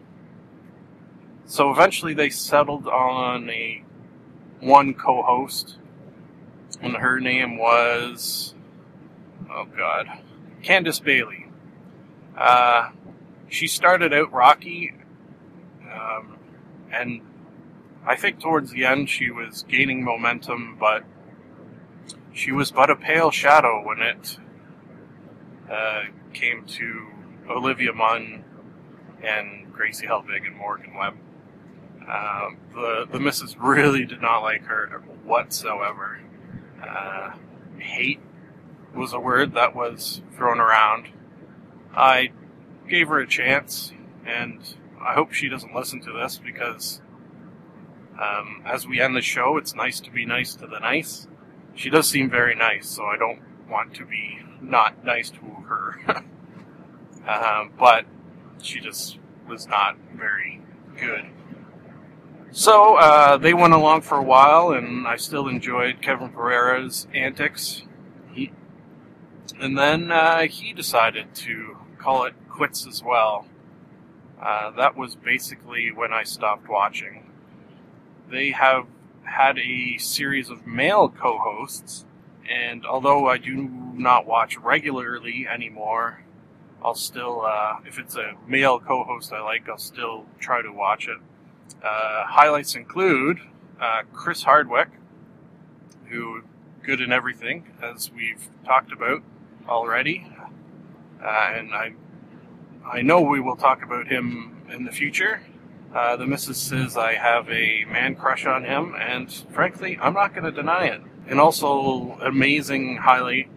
so 1.49 1.71
eventually 1.71 2.13
they 2.13 2.29
settled 2.29 2.87
on 2.87 3.49
a 3.49 3.83
one 4.61 4.93
co-host, 4.93 5.79
and 6.83 6.95
her 6.97 7.19
name 7.19 7.57
was 7.57 8.55
oh 9.51 9.65
god, 9.77 10.09
Candace 10.63 11.01
Bailey. 11.01 11.47
Uh, 12.37 12.91
she 13.49 13.67
started 13.67 14.13
out 14.13 14.31
rocky, 14.31 14.93
um, 15.91 16.37
and 16.93 17.23
I 18.07 18.15
think 18.15 18.41
towards 18.41 18.71
the 18.71 18.85
end 18.85 19.09
she 19.09 19.31
was 19.31 19.65
gaining 19.69 20.05
momentum, 20.05 20.77
but 20.79 21.05
she 22.33 22.53
was 22.53 22.71
but 22.71 22.91
a 22.91 22.97
pale 22.97 23.31
shadow 23.31 23.83
when 23.85 24.03
it 24.03 24.39
uh, 25.71 26.03
came 26.35 26.67
to 26.67 27.09
Olivia 27.49 27.95
Munn 27.95 28.45
and 29.23 29.73
Gracie 29.73 30.07
Helbig 30.07 30.47
and 30.47 30.57
Morgan 30.57 30.95
Webb. 30.95 31.15
Um, 32.09 32.57
the 32.75 33.07
the 33.11 33.21
missus 33.21 33.57
really 33.59 34.07
did 34.07 34.23
not 34.23 34.41
like 34.41 34.65
her 34.65 35.03
whatsoever. 35.25 36.21
Uh, 36.83 37.33
hate 37.79 38.21
was 38.95 39.13
a 39.13 39.21
word 39.21 39.55
that 39.55 39.75
was 39.75 40.23
thrown 40.35 40.59
around. 40.59 41.09
I 41.95 42.31
gave 42.89 43.09
her 43.09 43.19
a 43.19 43.27
chance, 43.27 43.93
and 44.25 44.61
I 45.01 45.15
hope 45.15 45.33
she 45.33 45.49
doesn't 45.49 45.75
listen 45.75 46.01
to 46.03 46.13
this 46.13 46.41
because 46.43 47.03
um, 48.21 48.63
as 48.65 48.87
we 48.87 49.01
end 49.01 49.15
the 49.15 49.21
show, 49.21 49.57
it's 49.57 49.75
nice 49.75 50.01
to 50.01 50.11
be 50.11 50.25
nice 50.25 50.55
to 50.57 50.67
the 50.67 50.79
nice. 50.81 51.29
She 51.75 51.91
does 51.91 52.09
seem 52.09 52.31
very 52.31 52.55
nice, 52.55 52.89
so 52.89 53.05
I 53.05 53.17
don't 53.17 53.41
want 53.69 53.95
to 53.95 54.05
be 54.05 54.41
not 54.61 55.05
nice 55.05 55.31
to 55.31 55.41
her. 55.69 56.25
um, 57.29 57.73
but 57.79 58.07
she 58.61 58.81
just 58.81 59.19
was 59.47 59.69
not 59.69 59.97
very 60.15 60.63
good. 60.99 61.27
So 62.51 62.97
uh, 62.97 63.37
they 63.37 63.53
went 63.53 63.75
along 63.75 64.03
for 64.03 64.17
a 64.17 64.23
while, 64.23 64.73
and 64.73 65.07
I 65.07 65.17
still 65.17 65.49
enjoyed 65.49 66.01
Kevin 66.01 66.31
Pereira's 66.31 67.07
antics. 67.13 67.83
He, 68.33 68.53
and 69.61 69.77
then 69.77 70.11
uh, 70.11 70.43
he 70.49 70.73
decided 70.73 71.35
to 71.37 71.77
call 71.99 72.25
it 72.25 72.35
quits 72.49 72.87
as 72.87 73.03
well. 73.03 73.47
Uh, 74.41 74.71
that 74.73 74.97
was 74.97 75.15
basically 75.15 75.91
when 75.93 76.13
I 76.13 76.23
stopped 76.23 76.69
watching. 76.69 77.31
They 78.31 78.51
have 78.53 78.87
had 79.25 79.59
a 79.59 79.99
series 79.99 80.49
of 80.49 80.67
male 80.67 81.09
co 81.09 81.39
hosts, 81.39 82.07
and 82.49 82.87
although 82.87 83.29
I 83.29 83.37
do 83.37 83.69
not 83.95 84.27
watch 84.27 84.57
regularly 84.57 85.47
anymore, 85.47 86.23
I'll 86.83 86.95
still, 86.95 87.43
uh, 87.45 87.79
if 87.85 87.99
it's 87.99 88.17
a 88.17 88.35
male 88.47 88.81
co 88.81 89.05
host 89.05 89.33
I 89.33 89.43
like, 89.43 89.69
I'll 89.69 89.77
still 89.77 90.25
try 90.41 90.63
to 90.63 90.73
watch 90.73 91.09
it. 91.09 91.19
Uh, 91.83 92.25
highlights 92.27 92.75
include 92.75 93.39
uh, 93.81 94.03
Chris 94.13 94.43
Hardwick, 94.43 94.89
who 96.07 96.43
good 96.83 97.01
in 97.01 97.13
everything, 97.13 97.71
as 97.83 98.11
we've 98.11 98.49
talked 98.65 98.93
about 98.93 99.23
already, 99.69 100.27
uh, 101.23 101.53
and 101.55 101.75
I 101.75 101.93
I 102.91 103.03
know 103.03 103.21
we 103.21 103.41
will 103.41 103.57
talk 103.57 103.83
about 103.83 104.07
him 104.09 104.63
in 104.73 104.85
the 104.85 104.93
future. 104.93 105.43
Uh, 105.95 106.17
the 106.17 106.27
missus 106.27 106.59
says 106.59 106.97
I 106.97 107.15
have 107.15 107.49
a 107.51 107.85
man 107.87 108.15
crush 108.15 108.47
on 108.47 108.65
him, 108.65 108.95
and 108.99 109.31
frankly, 109.53 109.99
I'm 110.01 110.15
not 110.15 110.33
going 110.35 110.45
to 110.45 110.53
deny 110.53 110.87
it. 110.87 111.03
And 111.29 111.39
also, 111.39 112.19
amazing 112.23 112.97
highlight 112.97 113.51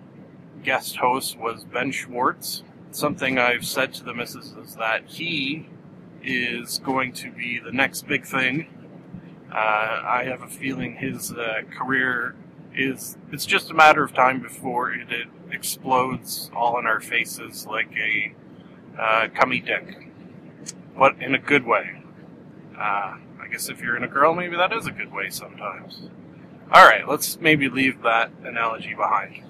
guest 0.63 0.97
host 0.97 1.37
was 1.37 1.63
Ben 1.63 1.91
Schwartz. 1.91 2.63
Something 2.91 3.37
I've 3.37 3.65
said 3.65 3.93
to 3.95 4.03
the 4.03 4.13
missus 4.13 4.53
is 4.53 4.75
that 4.75 5.05
he 5.07 5.67
is 6.23 6.79
going 6.79 7.13
to 7.13 7.31
be 7.31 7.59
the 7.59 7.71
next 7.71 8.07
big 8.07 8.25
thing. 8.25 8.67
Uh, 9.51 9.55
I 9.55 10.23
have 10.27 10.41
a 10.41 10.47
feeling 10.47 10.95
his 10.95 11.31
uh, 11.31 11.61
career 11.77 12.35
is, 12.73 13.17
it's 13.31 13.45
just 13.45 13.69
a 13.69 13.73
matter 13.73 14.03
of 14.03 14.13
time 14.13 14.41
before 14.41 14.93
it, 14.93 15.11
it 15.11 15.27
explodes 15.51 16.49
all 16.55 16.79
in 16.79 16.85
our 16.85 17.01
faces 17.01 17.65
like 17.65 17.91
a 17.97 18.33
uh, 18.97 19.27
cummy 19.35 19.59
dick. 19.59 20.09
But 20.97 21.21
in 21.21 21.35
a 21.35 21.39
good 21.39 21.65
way. 21.65 22.01
Uh, 22.77 23.17
I 23.39 23.47
guess 23.51 23.69
if 23.69 23.81
you're 23.81 23.97
in 23.97 24.03
a 24.03 24.07
girl, 24.07 24.33
maybe 24.33 24.55
that 24.55 24.71
is 24.71 24.87
a 24.87 24.91
good 24.91 25.11
way 25.11 25.29
sometimes. 25.29 26.03
Alright, 26.73 27.07
let's 27.07 27.39
maybe 27.41 27.67
leave 27.67 28.01
that 28.03 28.31
analogy 28.45 28.93
behind. 28.93 29.43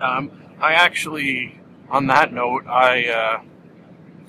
Um, 0.00 0.30
I 0.60 0.74
actually, 0.74 1.60
on 1.88 2.06
that 2.06 2.32
note, 2.32 2.66
I 2.68 3.08
uh, 3.08 3.42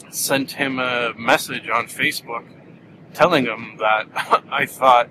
sent 0.10 0.52
him 0.52 0.80
a 0.80 1.14
message 1.18 1.70
on 1.70 1.86
Facebook 1.86 2.46
telling 3.14 3.46
him 3.46 3.78
that 3.80 4.08
I 4.52 4.66
thought 4.66 5.10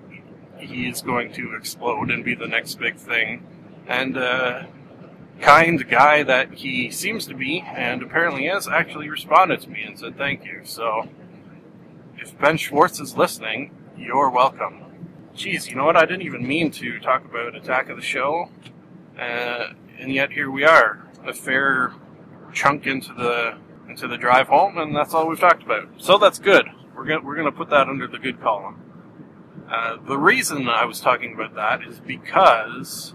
he 0.57 0.87
is 0.87 1.01
going 1.01 1.33
to 1.33 1.55
explode 1.55 2.11
and 2.11 2.23
be 2.23 2.35
the 2.35 2.47
next 2.47 2.75
big 2.75 2.97
thing. 2.97 3.45
And 3.87 4.17
uh, 4.17 4.63
kind 5.39 5.87
guy 5.89 6.23
that 6.23 6.53
he 6.53 6.91
seems 6.91 7.25
to 7.27 7.33
be, 7.33 7.61
and 7.61 8.03
apparently 8.03 8.47
is, 8.47 8.67
actually 8.67 9.09
responded 9.09 9.61
to 9.61 9.69
me 9.69 9.83
and 9.83 9.97
said 9.97 10.17
thank 10.17 10.45
you. 10.45 10.61
So, 10.63 11.09
if 12.17 12.37
Ben 12.37 12.57
Schwartz 12.57 12.99
is 12.99 13.17
listening, 13.17 13.75
you're 13.97 14.29
welcome. 14.29 14.83
Geez, 15.33 15.67
you 15.67 15.75
know 15.75 15.85
what? 15.85 15.97
I 15.97 16.05
didn't 16.05 16.23
even 16.23 16.45
mean 16.47 16.71
to 16.71 16.99
talk 16.99 17.25
about 17.25 17.55
Attack 17.55 17.89
of 17.89 17.95
the 17.95 18.03
Show, 18.03 18.49
uh, 19.17 19.73
and 19.97 20.13
yet 20.13 20.31
here 20.31 20.51
we 20.51 20.63
are, 20.63 21.07
a 21.25 21.33
fair 21.33 21.93
chunk 22.53 22.85
into 22.85 23.13
the 23.13 23.57
into 23.91 24.07
the 24.07 24.17
drive 24.17 24.47
home, 24.47 24.77
and 24.77 24.95
that's 24.95 25.13
all 25.13 25.27
we've 25.27 25.39
talked 25.39 25.63
about. 25.63 25.89
So 25.97 26.17
that's 26.17 26.39
good. 26.39 26.65
We're 26.95 27.05
gonna 27.05 27.21
we're 27.21 27.35
gonna 27.35 27.51
put 27.51 27.69
that 27.69 27.87
under 27.89 28.07
the 28.07 28.17
good 28.19 28.41
column. 28.41 28.81
Uh, 29.69 29.97
the 30.07 30.17
reason 30.17 30.67
I 30.69 30.85
was 30.85 30.99
talking 31.01 31.33
about 31.33 31.55
that 31.55 31.83
is 31.87 31.99
because 31.99 33.13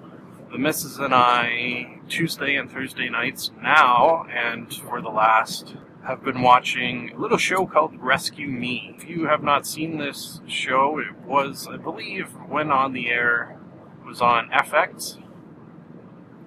the 0.53 0.59
missus 0.59 0.99
and 0.99 1.15
I, 1.15 2.01
Tuesday 2.09 2.57
and 2.57 2.71
Thursday 2.71 3.09
nights 3.09 3.51
now, 3.62 4.27
and 4.31 4.73
for 4.73 5.01
the 5.01 5.09
last, 5.11 5.77
have 6.07 6.23
been 6.23 6.43
watching 6.43 7.11
a 7.15 7.19
little 7.19 7.39
show 7.39 7.67
called 7.67 8.01
Rescue 8.01 8.49
Me. 8.49 8.95
If 8.97 9.09
you 9.09 9.27
have 9.27 9.43
not 9.43 9.67
seen 9.67 9.99
this 9.99 10.41
show, 10.47 10.99
it 10.99 11.17
was, 11.27 11.67
I 11.69 11.77
believe, 11.79 12.29
when 12.49 12.71
on 12.71 12.93
the 12.93 13.09
air, 13.09 13.59
It 14.03 14.07
was 14.07 14.21
on 14.21 14.51
FX. 14.51 15.19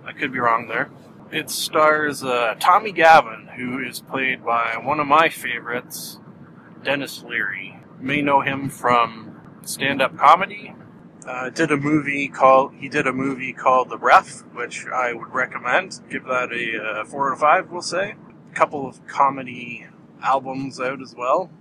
I 0.05 0.13
could 0.13 0.31
be 0.31 0.39
wrong 0.39 0.67
there. 0.67 0.89
It 1.31 1.51
stars 1.51 2.23
uh, 2.23 2.55
Tommy 2.59 2.91
Gavin, 2.91 3.49
who 3.55 3.77
is 3.87 4.01
played 4.01 4.43
by 4.43 4.77
one 4.81 4.99
of 4.99 5.05
my 5.05 5.29
favorites, 5.29 6.19
Denis 6.83 7.21
Leary. 7.21 7.79
You 7.99 8.07
may 8.07 8.23
know 8.23 8.41
him 8.41 8.67
from 8.67 9.39
stand-up 9.61 10.17
comedy. 10.17 10.73
Uh, 11.27 11.51
did 11.51 11.69
a 11.69 11.77
movie 11.77 12.29
called 12.29 12.73
he 12.79 12.89
did 12.89 13.05
a 13.05 13.13
movie 13.13 13.53
called 13.53 13.89
The 13.89 13.97
Ref, 13.99 14.43
which 14.55 14.87
I 14.87 15.13
would 15.13 15.31
recommend. 15.31 15.99
Give 16.09 16.23
that 16.23 16.51
a 16.51 16.83
uh, 16.83 17.05
four 17.05 17.29
out 17.29 17.33
of 17.33 17.39
five. 17.39 17.69
We'll 17.69 17.83
say. 17.83 18.15
A 18.51 18.55
couple 18.55 18.87
of 18.87 19.05
comedy 19.05 19.85
albums 20.23 20.79
out 20.79 20.99
as 20.99 21.13
well. 21.13 21.51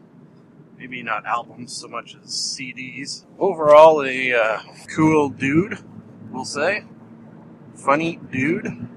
Maybe 0.78 1.02
not 1.02 1.26
albums 1.26 1.76
so 1.76 1.88
much 1.88 2.16
as 2.16 2.30
CDs. 2.30 3.26
Overall, 3.38 4.02
a 4.02 4.32
uh, 4.32 4.62
cool 4.96 5.28
dude. 5.28 5.78
We'll 6.30 6.46
say. 6.46 6.84
Funny 7.74 8.18
dude 8.32 8.88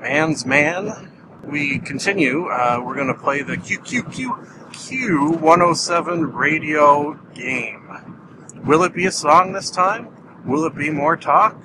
man's 0.00 0.46
man. 0.46 1.10
We 1.44 1.78
continue. 1.78 2.46
Uh, 2.46 2.80
we're 2.82 2.94
going 2.94 3.08
to 3.08 3.14
play 3.14 3.42
the 3.42 3.56
QQQQ 3.56 5.40
107 5.40 6.32
radio 6.32 7.14
game. 7.34 8.18
Will 8.64 8.82
it 8.82 8.94
be 8.94 9.06
a 9.06 9.12
song 9.12 9.52
this 9.52 9.70
time? 9.70 10.08
Will 10.44 10.64
it 10.64 10.74
be 10.74 10.90
more 10.90 11.16
talk? 11.16 11.60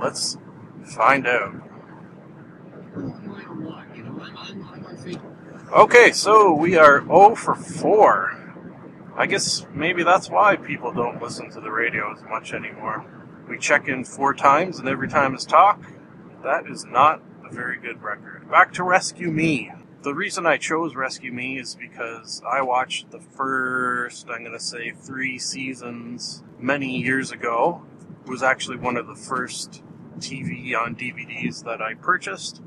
Let's 0.00 0.38
find 0.84 1.26
out. 1.26 1.54
Okay, 5.72 6.12
so 6.12 6.52
we 6.52 6.76
are 6.76 7.00
0 7.02 7.34
for 7.34 7.54
4. 7.54 8.38
I 9.16 9.26
guess 9.26 9.66
maybe 9.74 10.04
that's 10.04 10.30
why 10.30 10.56
people 10.56 10.92
don't 10.92 11.20
listen 11.20 11.50
to 11.50 11.60
the 11.60 11.70
radio 11.70 12.14
as 12.14 12.22
much 12.24 12.52
anymore. 12.52 13.04
We 13.48 13.58
check 13.58 13.88
in 13.88 14.04
four 14.04 14.32
times, 14.32 14.78
and 14.78 14.88
every 14.88 15.08
time 15.08 15.34
is 15.34 15.44
talk. 15.44 15.82
That 16.44 16.66
is 16.68 16.84
not 16.84 17.20
a 17.48 17.54
very 17.54 17.78
good 17.78 18.02
record. 18.02 18.50
Back 18.50 18.72
to 18.74 18.82
Rescue 18.82 19.30
Me. 19.30 19.72
The 20.02 20.14
reason 20.14 20.46
I 20.46 20.56
chose 20.58 20.94
Rescue 20.94 21.32
Me 21.32 21.58
is 21.58 21.74
because 21.74 22.42
I 22.46 22.62
watched 22.62 23.10
the 23.10 23.20
first, 23.20 24.28
I'm 24.28 24.40
going 24.40 24.52
to 24.52 24.60
say, 24.60 24.90
three 24.90 25.38
seasons 25.38 26.42
many 26.58 26.98
years 26.98 27.30
ago. 27.30 27.82
It 28.24 28.30
was 28.30 28.42
actually 28.42 28.76
one 28.76 28.96
of 28.96 29.06
the 29.06 29.14
first 29.14 29.82
TV 30.18 30.76
on 30.76 30.94
DVDs 30.94 31.64
that 31.64 31.80
I 31.80 31.94
purchased. 31.94 32.60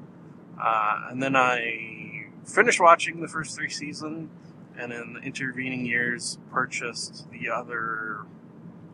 Uh, 0.62 1.08
and 1.10 1.22
then 1.22 1.36
I 1.36 2.28
finished 2.46 2.80
watching 2.80 3.22
the 3.22 3.28
first 3.28 3.56
three 3.56 3.70
seasons, 3.70 4.30
and 4.78 4.91
in 4.91 5.13
the 5.13 5.20
intervening 5.22 5.86
years, 5.86 6.39
purchased 6.52 7.30
the 7.32 7.50
other, 7.50 8.22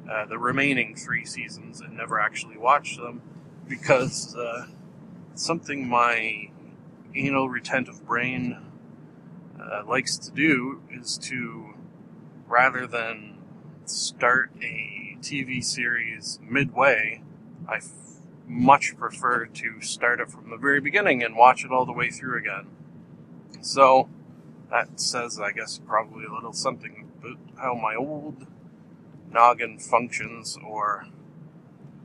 uh, 0.10 0.26
the 0.26 0.38
remaining 0.38 0.96
three 0.96 1.26
seasons 1.26 1.80
and 1.82 1.96
never 1.96 2.20
actually 2.20 2.58
watched 2.58 2.98
them 2.98 3.22
because 3.68 4.36
uh, 4.36 4.68
something 5.38 5.88
my 5.88 6.50
anal 7.16 7.50
retentive 7.50 8.06
brain 8.06 8.58
uh, 9.60 9.84
likes 9.88 10.18
to 10.18 10.32
do 10.32 10.82
is 10.92 11.18
to, 11.18 11.74
rather 12.48 12.88
than 12.88 13.38
start 13.86 14.52
a 14.62 15.18
TV 15.22 15.64
series 15.64 16.40
midway, 16.48 17.22
I 17.68 17.78
f- 17.78 17.92
much 18.48 18.98
prefer 18.98 19.46
to 19.46 19.82
start 19.82 20.20
it 20.20 20.30
from 20.30 20.50
the 20.50 20.58
very 20.58 20.80
beginning 20.80 21.24
and 21.24 21.36
watch 21.36 21.66
it 21.66 21.72
all 21.72 21.86
the 21.86 21.94
way 21.94 22.10
through 22.10 22.38
again. 22.38 22.68
So, 23.62 24.10
that 24.70 25.00
says, 25.00 25.40
I 25.40 25.52
guess, 25.52 25.80
probably 25.86 26.26
a 26.26 26.34
little 26.34 26.54
something 26.54 27.10
about 27.20 27.38
how 27.58 27.74
my 27.76 27.96
old 27.96 28.48
noggin 29.32 29.80
functions 29.80 30.58
or 30.66 31.08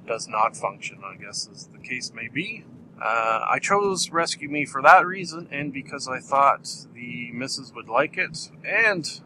does 0.06 0.28
not 0.28 0.56
function, 0.56 1.00
I 1.04 1.16
guess, 1.16 1.48
as 1.52 1.66
the 1.68 1.78
case 1.78 2.12
may 2.14 2.28
be. 2.28 2.64
Uh, 3.02 3.44
I 3.48 3.58
chose 3.58 4.10
Rescue 4.10 4.48
Me 4.48 4.64
for 4.64 4.80
that 4.82 5.04
reason 5.04 5.48
and 5.50 5.72
because 5.72 6.06
I 6.06 6.20
thought 6.20 6.68
the 6.94 7.32
missus 7.32 7.72
would 7.74 7.88
like 7.88 8.16
it, 8.16 8.48
and 8.64 9.20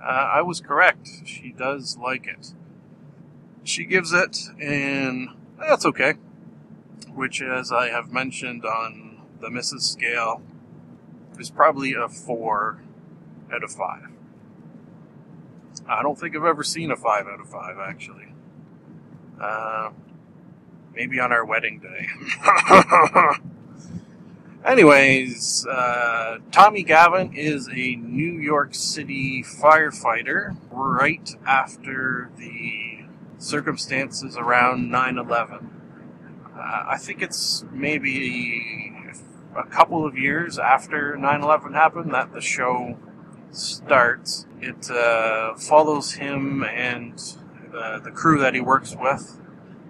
uh, 0.00 0.04
I 0.06 0.42
was 0.42 0.60
correct. 0.60 1.08
She 1.24 1.50
does 1.50 1.96
like 1.96 2.28
it. 2.28 2.52
She 3.64 3.84
gives 3.84 4.12
it, 4.12 4.38
and 4.60 5.30
that's 5.58 5.84
okay. 5.84 6.14
Which, 7.12 7.42
as 7.42 7.72
I 7.72 7.88
have 7.88 8.12
mentioned 8.12 8.64
on 8.64 9.20
the 9.40 9.48
Mrs. 9.48 9.80
scale, 9.80 10.40
is 11.40 11.50
probably 11.50 11.92
a 11.92 12.08
4 12.08 12.82
out 13.52 13.64
of 13.64 13.72
5. 13.72 14.02
I 15.88 16.02
don't 16.02 16.16
think 16.16 16.36
I've 16.36 16.44
ever 16.44 16.62
seen 16.62 16.92
a 16.92 16.96
5 16.96 17.26
out 17.26 17.40
of 17.40 17.48
5, 17.48 17.78
actually. 17.78 18.28
Uh, 19.40 19.90
maybe 20.96 21.20
on 21.20 21.30
our 21.30 21.44
wedding 21.44 21.78
day. 21.78 22.08
Anyways, 24.64 25.64
uh, 25.66 26.38
Tommy 26.50 26.82
Gavin 26.82 27.34
is 27.34 27.68
a 27.68 27.94
New 27.96 28.32
York 28.32 28.74
City 28.74 29.44
firefighter 29.44 30.56
right 30.70 31.30
after 31.46 32.30
the 32.36 33.04
circumstances 33.38 34.36
around 34.36 34.90
9 34.90 35.18
11. 35.18 35.70
Uh, 36.56 36.84
I 36.88 36.96
think 36.98 37.22
it's 37.22 37.64
maybe 37.70 39.04
a 39.54 39.64
couple 39.64 40.04
of 40.04 40.16
years 40.18 40.58
after 40.58 41.16
9 41.16 41.42
11 41.42 41.74
happened 41.74 42.12
that 42.14 42.32
the 42.32 42.40
show 42.40 42.98
starts. 43.52 44.46
It 44.60 44.90
uh, 44.90 45.54
follows 45.56 46.14
him 46.14 46.64
and 46.64 47.22
uh, 47.76 48.00
the 48.00 48.10
crew 48.10 48.40
that 48.40 48.54
he 48.54 48.60
works 48.60 48.96
with, 48.98 49.38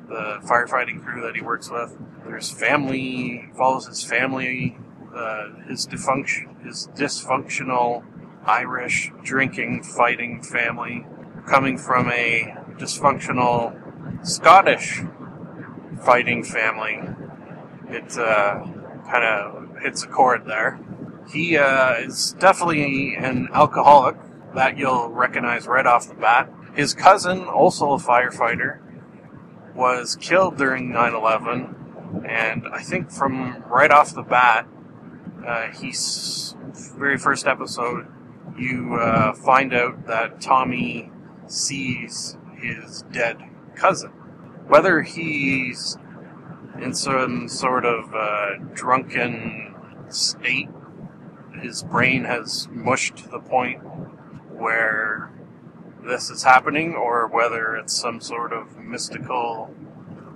the 0.09 0.39
firefighting 0.45 1.05
crew 1.05 1.23
that 1.23 1.35
he 1.35 1.43
works 1.43 1.71
with. 1.71 1.97
There's 2.25 2.51
family, 2.51 3.51
follows 3.57 3.87
his 3.87 4.03
family, 4.03 4.77
uh, 5.15 5.49
his 5.69 5.87
dysfunction, 5.87 6.65
his 6.65 6.89
dysfunctional 6.95 8.05
Irish 8.45 9.13
drinking, 9.25 9.83
fighting 9.83 10.43
family, 10.43 11.05
coming 11.47 11.77
from 11.77 12.11
a 12.11 12.55
dysfunctional 12.79 14.27
Scottish 14.27 15.03
fighting 16.05 16.45
family. 16.45 17.01
It 17.89 18.17
uh, 18.19 18.65
kind 19.11 19.25
of 19.25 19.79
hits 19.83 20.05
a 20.05 20.09
chord 20.09 20.47
there. 20.47 20.79
He 21.33 21.57
uh, 21.57 21.95
is 21.95 22.37
definitely 22.39 23.17
an 23.17 23.49
alcoholic 23.53 24.17
that 24.55 24.79
you'll 24.79 25.09
recognize 25.09 25.67
right 25.67 25.87
off 25.87 26.09
the 26.09 26.15
bat. 26.15 26.51
His 26.75 26.95
cousin, 26.95 27.45
also 27.45 27.93
a 27.93 27.99
firefighter, 27.99 28.81
was 29.77 30.17
killed 30.17 30.57
during 30.57 30.91
9 30.91 31.15
11, 31.15 32.25
and 32.27 32.67
I 32.73 32.83
think 32.83 33.11
from 33.11 33.63
right 33.69 33.91
off 33.91 34.15
the 34.15 34.23
bat, 34.23 34.67
uh, 35.47 35.69
he's 35.69 36.57
very 36.97 37.19
first 37.19 37.47
episode, 37.47 38.07
you 38.59 38.95
uh, 38.95 39.35
find 39.35 39.75
out 39.75 40.07
that 40.07 40.41
Tommy 40.41 41.11
sees 41.47 42.37
his 42.57 43.05
dead 43.13 43.39
cousin. 43.75 44.11
Whether 44.67 45.03
he's 45.03 45.97
in 46.81 46.95
some 46.95 47.49
sort 47.49 47.85
of 47.85 48.15
uh, 48.15 48.57
drunken 48.75 49.75
state, 50.09 50.69
his 51.61 51.83
brain 51.83 52.25
has 52.25 52.69
mushed 52.71 53.19
to 53.19 53.29
the 53.29 53.39
point 53.39 53.81
where 54.51 55.31
this 56.07 56.31
is 56.31 56.43
happening, 56.43 56.95
or 56.95 57.27
whether 57.27 57.77
it's 57.77 57.95
some 57.95 58.21
sort 58.21 58.53
of 58.53 58.79
mystical 58.79 59.75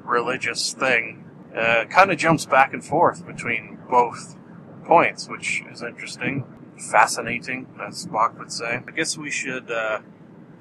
religious 0.05 0.73
thing, 0.73 1.25
uh, 1.57 1.85
kind 1.89 2.11
of 2.11 2.19
jumps 2.19 2.45
back 2.47 2.73
and 2.73 2.85
forth 2.85 3.27
between 3.27 3.79
both 3.89 4.37
points, 4.85 5.29
which 5.29 5.63
is 5.71 5.83
interesting, 5.83 6.45
fascinating, 6.91 7.67
as 7.81 8.07
Spock 8.07 8.39
would 8.39 8.53
say. 8.53 8.81
I 8.87 8.91
guess 8.91 9.17
we 9.17 9.31
should 9.31 9.71
uh, 9.71 10.01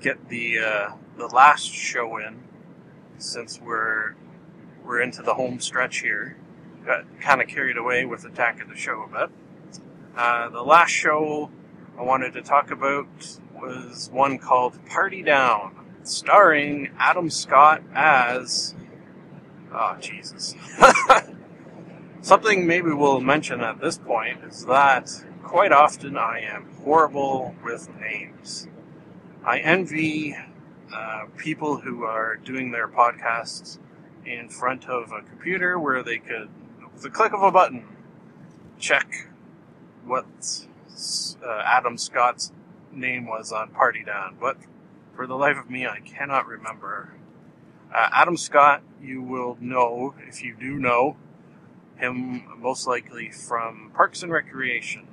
get 0.02 0.30
the 0.30 0.60
uh, 0.60 0.90
the 1.18 1.28
last 1.28 1.72
show 1.72 2.18
in, 2.18 2.44
since 3.18 3.60
we're 3.60 4.16
we're 4.84 5.02
into 5.02 5.22
the 5.22 5.34
home 5.34 5.60
stretch 5.60 6.00
here. 6.00 6.38
Got 6.86 7.20
kind 7.20 7.42
of 7.42 7.48
carried 7.48 7.78
away 7.78 8.06
with 8.06 8.24
Attack 8.26 8.62
of 8.62 8.70
the 8.70 8.76
Show 8.76 9.04
a 9.04 9.08
bit. 9.08 9.30
Uh, 10.16 10.50
the 10.50 10.64
last 10.64 10.92
show 10.92 11.52
I 11.98 12.04
wanted 12.04 12.34
to 12.34 12.42
talk 12.42 12.72
about 12.72 13.08
was 13.62 14.10
one 14.12 14.38
called 14.38 14.84
Party 14.86 15.24
Down, 15.24 15.76
starring 16.04 16.90
Adam 16.98 17.30
Scott 17.30 17.82
as. 17.94 18.76
Oh, 19.74 19.98
Jesus. 20.00 20.56
Something 22.22 22.68
maybe 22.68 22.92
we'll 22.92 23.22
mention 23.22 23.62
at 23.62 23.80
this 23.80 23.98
point 23.98 24.44
is 24.44 24.66
that 24.66 25.10
quite 25.44 25.72
often 25.72 26.18
I 26.18 26.40
am 26.42 26.70
horrible 26.84 27.56
with 27.64 27.90
names. 28.00 28.68
I 29.44 29.60
envy 29.60 30.36
uh, 30.94 31.26
people 31.38 31.78
who 31.78 32.04
are 32.04 32.36
doing 32.38 32.72
their 32.72 32.88
podcasts 32.88 33.80
in 34.26 34.50
front 34.50 34.86
of 34.90 35.12
a 35.12 35.22
computer 35.22 35.80
where 35.80 36.04
they 36.04 36.18
could, 36.18 36.50
with 36.94 37.04
the 37.04 37.10
click 37.10 37.34
of 37.34 37.42
a 37.42 37.52
button, 37.52 37.88
check 38.78 39.30
what 40.06 40.26
uh, 41.46 41.62
Adam 41.66 41.98
Scott's 41.98 42.52
name 42.92 43.26
was 43.26 43.52
on 43.52 43.70
Party 43.70 44.04
Down. 44.04 44.38
But 44.40 44.58
for 45.16 45.28
the 45.28 45.36
life 45.36 45.58
of 45.58 45.70
me, 45.70 45.86
I 45.86 46.00
cannot 46.00 46.48
remember. 46.48 47.14
Uh, 47.94 48.10
Adam 48.12 48.38
Scott, 48.38 48.84
you 49.02 49.22
will 49.22 49.58
know, 49.60 50.14
if 50.28 50.44
you 50.44 50.56
do 50.56 50.78
know, 50.78 51.18
him 51.98 52.44
most 52.58 52.88
likely 52.88 53.30
from 53.30 53.92
Parks 53.94 54.24
and 54.24 54.32
Recreation, 54.32 55.08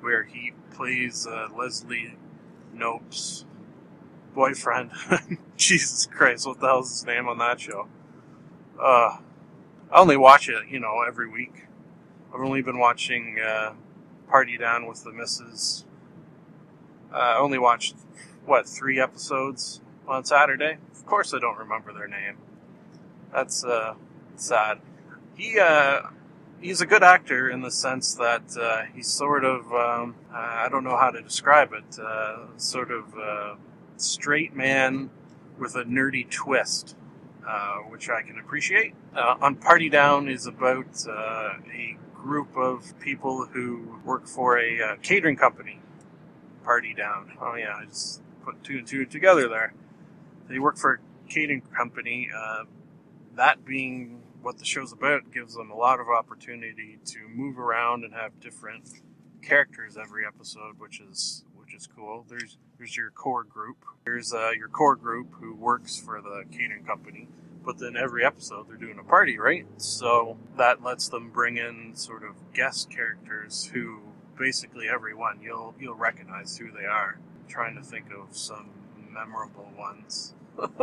where 0.00 0.24
he 0.24 0.52
plays 0.72 1.26
uh, 1.26 1.48
Leslie 1.56 2.16
Knope's 2.72 3.44
boyfriend. 4.34 4.90
Jesus 5.56 6.06
Christ, 6.06 6.46
what 6.46 6.60
the 6.60 6.66
hell's 6.66 6.90
his 6.90 7.06
name 7.06 7.28
on 7.28 7.38
that 7.38 7.60
show? 7.60 7.88
Uh, 8.78 9.18
I 9.90 10.00
only 10.00 10.16
watch 10.16 10.48
it, 10.48 10.68
you 10.68 10.80
know, 10.80 11.02
every 11.06 11.28
week. 11.28 11.66
I've 12.34 12.40
only 12.40 12.62
been 12.62 12.78
watching 12.78 13.38
uh, 13.38 13.74
Party 14.28 14.58
Down 14.58 14.86
with 14.86 15.04
the 15.04 15.12
Misses. 15.12 15.84
Uh, 17.14 17.18
I 17.18 17.38
only 17.38 17.58
watched, 17.58 17.94
what, 18.44 18.68
three 18.68 19.00
episodes 19.00 19.80
on 20.08 20.24
Saturday? 20.24 20.78
Of 20.92 21.06
course 21.06 21.32
I 21.32 21.38
don't 21.38 21.58
remember 21.58 21.92
their 21.92 22.08
name. 22.08 22.38
That's 23.32 23.64
uh, 23.64 23.94
sad. 24.36 24.80
He, 25.36 25.60
uh, 25.60 26.02
he's 26.60 26.80
a 26.80 26.86
good 26.86 27.04
actor 27.04 27.48
in 27.48 27.60
the 27.62 27.70
sense 27.70 28.14
that 28.14 28.56
uh, 28.60 28.82
he's 28.92 29.06
sort 29.06 29.44
of, 29.44 29.72
um, 29.72 30.16
I 30.32 30.68
don't 30.68 30.82
know 30.82 30.96
how 30.96 31.10
to 31.10 31.22
describe 31.22 31.72
it, 31.72 31.98
uh, 32.00 32.46
sort 32.56 32.90
of 32.90 33.16
uh, 33.16 33.54
straight 33.96 34.56
man 34.56 35.10
with 35.58 35.76
a 35.76 35.84
nerdy 35.84 36.28
twist, 36.28 36.96
uh, 37.46 37.76
which 37.90 38.08
I 38.08 38.22
can 38.22 38.38
appreciate. 38.40 38.94
Uh, 39.14 39.36
on 39.40 39.54
Party 39.54 39.88
Down 39.88 40.28
is 40.28 40.46
about 40.46 41.06
uh, 41.08 41.54
a 41.72 41.96
group 42.14 42.56
of 42.56 42.98
people 42.98 43.46
who 43.46 44.00
work 44.04 44.26
for 44.26 44.58
a 44.58 44.82
uh, 44.82 44.96
catering 45.02 45.36
company. 45.36 45.78
Party 46.64 46.94
Down. 46.94 47.32
Oh 47.40 47.54
yeah, 47.54 47.76
I 47.76 47.84
just 47.84 48.22
put 48.44 48.62
two 48.64 48.78
and 48.78 48.86
two 48.86 49.04
together 49.06 49.48
there. 49.48 49.74
They 50.48 50.58
work 50.58 50.76
for 50.76 50.94
a 50.94 51.30
catering 51.30 51.62
company. 51.76 52.30
Uh, 52.34 52.64
that 53.36 53.64
being 53.64 54.22
what 54.42 54.58
the 54.58 54.64
show's 54.64 54.92
about 54.92 55.32
gives 55.32 55.54
them 55.54 55.70
a 55.70 55.76
lot 55.76 56.00
of 56.00 56.08
opportunity 56.08 56.98
to 57.04 57.18
move 57.28 57.58
around 57.58 58.04
and 58.04 58.12
have 58.12 58.38
different 58.40 58.88
characters 59.42 59.96
every 59.96 60.26
episode, 60.26 60.78
which 60.78 61.00
is 61.00 61.44
which 61.54 61.74
is 61.74 61.86
cool. 61.86 62.24
There's 62.28 62.58
there's 62.78 62.96
your 62.96 63.10
core 63.10 63.44
group. 63.44 63.84
There's 64.04 64.32
uh, 64.32 64.50
your 64.56 64.68
core 64.68 64.96
group 64.96 65.28
who 65.40 65.54
works 65.54 65.96
for 65.96 66.20
the 66.20 66.44
catering 66.50 66.84
company. 66.84 67.28
But 67.64 67.78
then 67.78 67.96
every 67.96 68.24
episode 68.24 68.68
they're 68.68 68.76
doing 68.76 68.98
a 68.98 69.04
party, 69.04 69.38
right? 69.38 69.66
So 69.78 70.36
that 70.58 70.82
lets 70.82 71.08
them 71.08 71.30
bring 71.30 71.56
in 71.56 71.92
sort 71.94 72.22
of 72.22 72.52
guest 72.52 72.90
characters 72.90 73.70
who 73.72 74.00
basically 74.36 74.88
everyone 74.88 75.40
you'll 75.42 75.74
you'll 75.78 75.94
recognize 75.94 76.56
who 76.56 76.70
they 76.70 76.86
are. 76.86 77.18
I'm 77.18 77.48
trying 77.48 77.76
to 77.76 77.82
think 77.82 78.06
of 78.12 78.36
some 78.36 78.70
memorable 79.12 79.70
ones. 79.76 80.34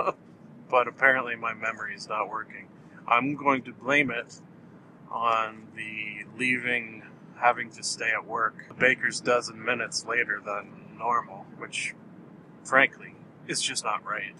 but 0.69 0.87
apparently 0.87 1.35
my 1.35 1.53
memory 1.53 1.95
is 1.95 2.07
not 2.07 2.29
working. 2.29 2.67
I'm 3.07 3.35
going 3.35 3.63
to 3.63 3.73
blame 3.73 4.09
it 4.11 4.39
on 5.11 5.67
the 5.75 6.25
leaving, 6.37 7.03
having 7.35 7.69
to 7.71 7.83
stay 7.83 8.11
at 8.11 8.25
work 8.25 8.65
a 8.69 8.73
baker's 8.73 9.19
dozen 9.19 9.63
minutes 9.63 10.05
later 10.05 10.41
than 10.43 10.95
normal, 10.97 11.45
which, 11.57 11.93
frankly, 12.63 13.15
is 13.47 13.61
just 13.61 13.83
not 13.83 14.05
right. 14.05 14.35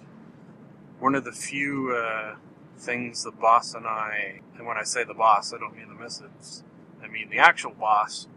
One 0.99 1.16
of 1.16 1.26
the 1.26 1.32
few 1.32 1.93
uh, 1.93 2.36
things 2.78 3.24
the 3.24 3.32
boss 3.32 3.74
and 3.74 3.86
I, 3.86 4.41
and 4.57 4.66
when 4.66 4.78
I 4.78 4.84
say 4.84 5.03
the 5.03 5.14
boss, 5.14 5.53
I 5.53 5.57
don't 5.57 5.76
mean 5.76 5.89
the 5.89 5.95
missus, 5.95 6.64
I 7.03 7.07
mean 7.07 7.30
the 7.30 7.39
actual 7.39 7.72
boss, 7.72 8.28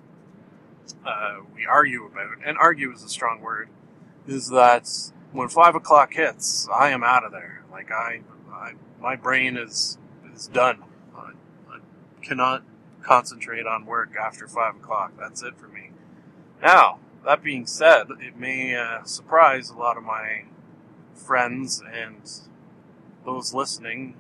uh, 1.06 1.36
we 1.54 1.66
argue 1.66 2.06
about, 2.06 2.28
and 2.44 2.56
argue 2.58 2.92
is 2.92 3.02
a 3.02 3.08
strong 3.08 3.40
word, 3.40 3.68
is 4.26 4.48
that 4.50 4.88
when 5.32 5.48
five 5.48 5.74
o'clock 5.74 6.14
hits, 6.14 6.68
I 6.72 6.90
am 6.90 7.02
out 7.02 7.24
of 7.24 7.32
there. 7.32 7.64
Like 7.70 7.90
I, 7.90 8.20
I 8.52 8.72
my 9.00 9.16
brain 9.16 9.56
is 9.56 9.98
is 10.34 10.46
done. 10.48 10.84
I, 11.16 11.32
I 11.70 11.78
cannot 12.22 12.62
concentrate 13.02 13.66
on 13.66 13.86
work 13.86 14.14
after 14.16 14.48
five 14.48 14.76
o'clock. 14.76 15.12
That's 15.18 15.42
it 15.42 15.56
for 15.58 15.68
me. 15.68 15.90
Now, 16.62 16.98
that 17.24 17.42
being 17.42 17.66
said, 17.66 18.06
it 18.20 18.36
may 18.38 18.74
uh, 18.74 19.04
surprise 19.04 19.70
a 19.70 19.76
lot 19.76 19.96
of 19.96 20.02
my 20.02 20.44
friends 21.14 21.82
and 21.92 22.30
those 23.24 23.54
listening 23.54 24.16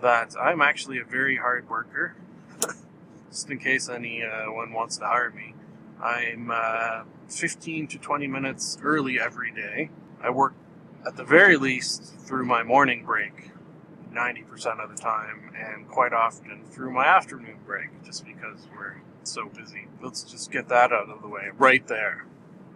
that 0.00 0.34
I'm 0.40 0.60
actually 0.60 0.98
a 0.98 1.04
very 1.04 1.36
hard 1.36 1.68
worker. 1.68 2.14
Just 3.30 3.50
in 3.50 3.58
case 3.58 3.88
anyone 3.88 4.72
wants 4.72 4.98
to 4.98 5.04
hire 5.04 5.30
me, 5.30 5.54
I'm 6.02 6.50
uh, 6.52 7.04
15 7.28 7.88
to 7.88 7.98
20 7.98 8.26
minutes 8.26 8.78
early 8.82 9.18
every 9.18 9.50
day. 9.52 9.90
I 10.22 10.30
work 10.30 10.54
at 11.06 11.16
the 11.16 11.24
very 11.24 11.56
least 11.56 12.14
through 12.18 12.44
my 12.44 12.62
morning 12.62 13.04
break 13.04 13.50
90% 14.12 14.82
of 14.82 14.90
the 14.90 14.96
time, 15.00 15.52
and 15.54 15.88
quite 15.88 16.12
often 16.12 16.64
through 16.64 16.90
my 16.90 17.06
afternoon 17.06 17.58
break, 17.66 18.02
just 18.04 18.24
because 18.24 18.66
we're 18.76 18.96
so 19.24 19.48
busy. 19.48 19.88
Let's 20.02 20.22
just 20.22 20.50
get 20.50 20.68
that 20.68 20.92
out 20.92 21.10
of 21.10 21.20
the 21.20 21.28
way 21.28 21.50
right 21.58 21.86
there. 21.86 22.24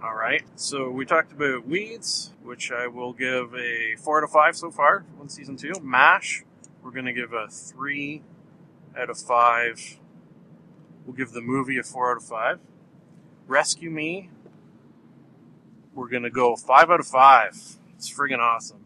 All 0.02 0.14
right. 0.14 0.42
So 0.56 0.90
we 0.90 1.04
talked 1.04 1.32
about 1.32 1.66
Weeds, 1.66 2.32
which 2.42 2.70
I 2.72 2.86
will 2.86 3.12
give 3.12 3.54
a 3.54 3.96
four 3.96 4.18
out 4.18 4.24
of 4.24 4.30
five 4.30 4.56
so 4.56 4.70
far 4.70 5.04
on 5.20 5.28
season 5.28 5.56
two. 5.56 5.72
Mash, 5.82 6.42
we're 6.82 6.90
going 6.90 7.04
to 7.06 7.12
give 7.12 7.32
a 7.32 7.48
three 7.48 8.22
out 8.98 9.10
of 9.10 9.18
five. 9.18 9.98
We'll 11.04 11.16
give 11.16 11.32
the 11.32 11.42
movie 11.42 11.78
a 11.78 11.82
four 11.82 12.10
out 12.10 12.18
of 12.18 12.24
five. 12.24 12.60
Rescue 13.50 13.90
Me, 13.90 14.30
we're 15.92 16.08
going 16.08 16.22
to 16.22 16.30
go 16.30 16.54
five 16.54 16.88
out 16.88 17.00
of 17.00 17.06
five. 17.08 17.78
It's 17.96 18.08
friggin' 18.08 18.38
awesome. 18.38 18.84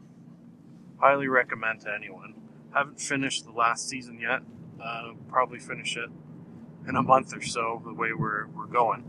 Highly 0.98 1.28
recommend 1.28 1.82
to 1.82 1.92
anyone. 1.92 2.32
Haven't 2.72 2.98
finished 2.98 3.44
the 3.44 3.52
last 3.52 3.86
season 3.86 4.18
yet. 4.18 4.40
Uh, 4.82 5.12
probably 5.28 5.58
finish 5.58 5.98
it 5.98 6.08
in 6.88 6.96
a 6.96 7.02
month 7.02 7.36
or 7.36 7.42
so, 7.42 7.82
the 7.84 7.92
way 7.92 8.14
we're, 8.14 8.46
we're 8.46 8.64
going. 8.64 9.04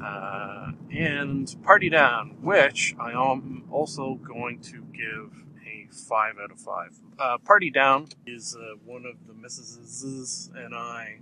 Uh, 0.00 0.70
and 0.92 1.56
Party 1.64 1.90
Down, 1.90 2.36
which 2.40 2.94
I 3.00 3.10
am 3.10 3.64
also 3.68 4.14
going 4.14 4.60
to 4.60 4.84
give 4.92 5.42
a 5.66 5.88
5 5.92 6.34
out 6.40 6.52
of 6.52 6.60
5. 6.60 7.00
Uh, 7.18 7.38
Party 7.38 7.68
Down 7.68 8.06
is 8.28 8.56
uh, 8.56 8.76
one 8.84 9.06
of 9.06 9.26
the 9.26 9.32
Mrs. 9.32 10.54
and 10.54 10.72
I 10.72 11.18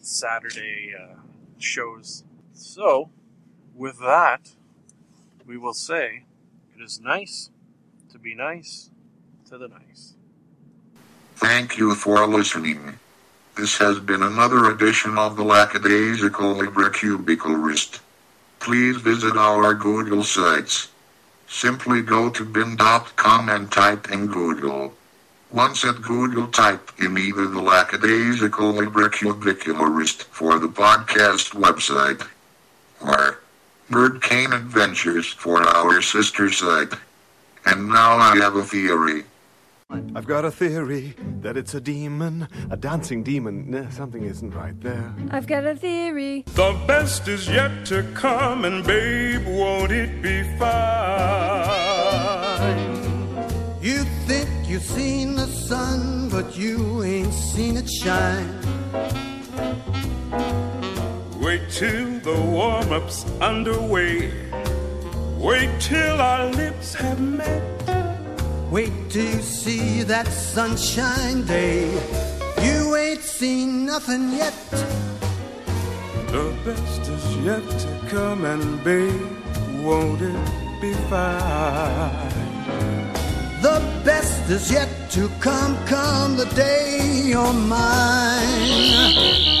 Saturday 0.00 0.92
uh, 1.00 1.14
shows. 1.58 2.24
So, 2.60 3.08
with 3.74 3.98
that, 4.00 4.50
we 5.46 5.56
will 5.56 5.72
say 5.72 6.24
it 6.76 6.82
is 6.82 7.00
nice 7.00 7.48
to 8.12 8.18
be 8.18 8.34
nice 8.34 8.90
to 9.48 9.56
the 9.56 9.66
nice. 9.66 10.12
Thank 11.36 11.78
you 11.78 11.94
for 11.94 12.26
listening. 12.26 12.98
This 13.56 13.78
has 13.78 13.98
been 13.98 14.22
another 14.22 14.66
edition 14.66 15.16
of 15.16 15.36
the 15.36 15.42
Lackadaisical 15.42 16.56
Librocubicularist. 16.56 18.00
Please 18.58 18.96
visit 18.98 19.38
our 19.38 19.72
Google 19.72 20.22
sites. 20.22 20.88
Simply 21.48 22.02
go 22.02 22.28
to 22.28 22.44
bing.com 22.44 23.48
and 23.48 23.72
type 23.72 24.12
in 24.12 24.26
Google. 24.26 24.92
Once 25.50 25.82
at 25.82 26.02
Google, 26.02 26.46
type 26.48 26.92
in 26.98 27.16
either 27.16 27.46
the 27.48 27.62
Lackadaisical 27.62 28.74
Librocubicularist 28.74 30.24
for 30.24 30.58
the 30.58 30.68
podcast 30.68 31.54
website 31.54 32.28
or 33.00 33.40
Bird 33.88 34.22
Cane 34.22 34.52
Adventures 34.52 35.26
for 35.26 35.62
our 35.62 36.00
sister 36.00 36.50
site. 36.50 36.92
And 37.66 37.88
now 37.88 38.16
I 38.16 38.36
have 38.36 38.56
a 38.56 38.62
theory. 38.62 39.24
I've 40.14 40.26
got 40.26 40.44
a 40.44 40.52
theory 40.52 41.14
that 41.40 41.56
it's 41.56 41.74
a 41.74 41.80
demon, 41.80 42.46
a 42.70 42.76
dancing 42.76 43.24
demon. 43.24 43.70
Nah, 43.70 43.88
something 43.90 44.22
isn't 44.22 44.54
right 44.54 44.80
there. 44.80 45.12
I've 45.32 45.48
got 45.48 45.66
a 45.66 45.74
theory. 45.74 46.44
The 46.46 46.80
best 46.86 47.26
is 47.26 47.48
yet 47.48 47.84
to 47.86 48.04
come, 48.14 48.64
and 48.64 48.86
babe, 48.86 49.44
won't 49.46 49.90
it 49.90 50.22
be 50.22 50.44
fine? 50.58 50.70
You 53.82 54.04
think 54.26 54.48
you've 54.68 54.84
seen 54.84 55.34
the 55.34 55.46
sun, 55.46 56.28
but 56.28 56.56
you 56.56 57.02
ain't 57.02 57.34
seen 57.34 57.76
it 57.76 57.90
shine. 57.90 58.60
Wait 61.50 61.68
till 61.68 62.20
the 62.20 62.40
warm 62.42 62.92
up's 62.92 63.24
underway. 63.40 64.30
Wait 65.36 65.68
till 65.80 66.20
our 66.20 66.46
lips 66.46 66.94
have 66.94 67.20
met. 67.20 67.64
Wait 68.70 68.92
till 69.08 69.24
you 69.24 69.42
see 69.42 70.04
that 70.04 70.28
sunshine 70.28 71.44
day. 71.46 71.90
You 72.62 72.94
ain't 72.94 73.22
seen 73.22 73.84
nothing 73.84 74.30
yet. 74.30 74.54
The 76.30 76.56
best 76.64 77.00
is 77.16 77.36
yet 77.38 77.66
to 77.84 78.08
come, 78.08 78.44
and 78.44 78.84
babe, 78.84 79.36
won't 79.82 80.22
it 80.22 80.80
be 80.80 80.92
fine? 81.10 82.30
The 83.60 83.82
best 84.04 84.48
is 84.48 84.70
yet 84.70 85.10
to 85.16 85.28
come, 85.40 85.76
come 85.86 86.36
the 86.36 86.46
day 86.54 87.24
you're 87.26 87.52
mine. 87.52 89.60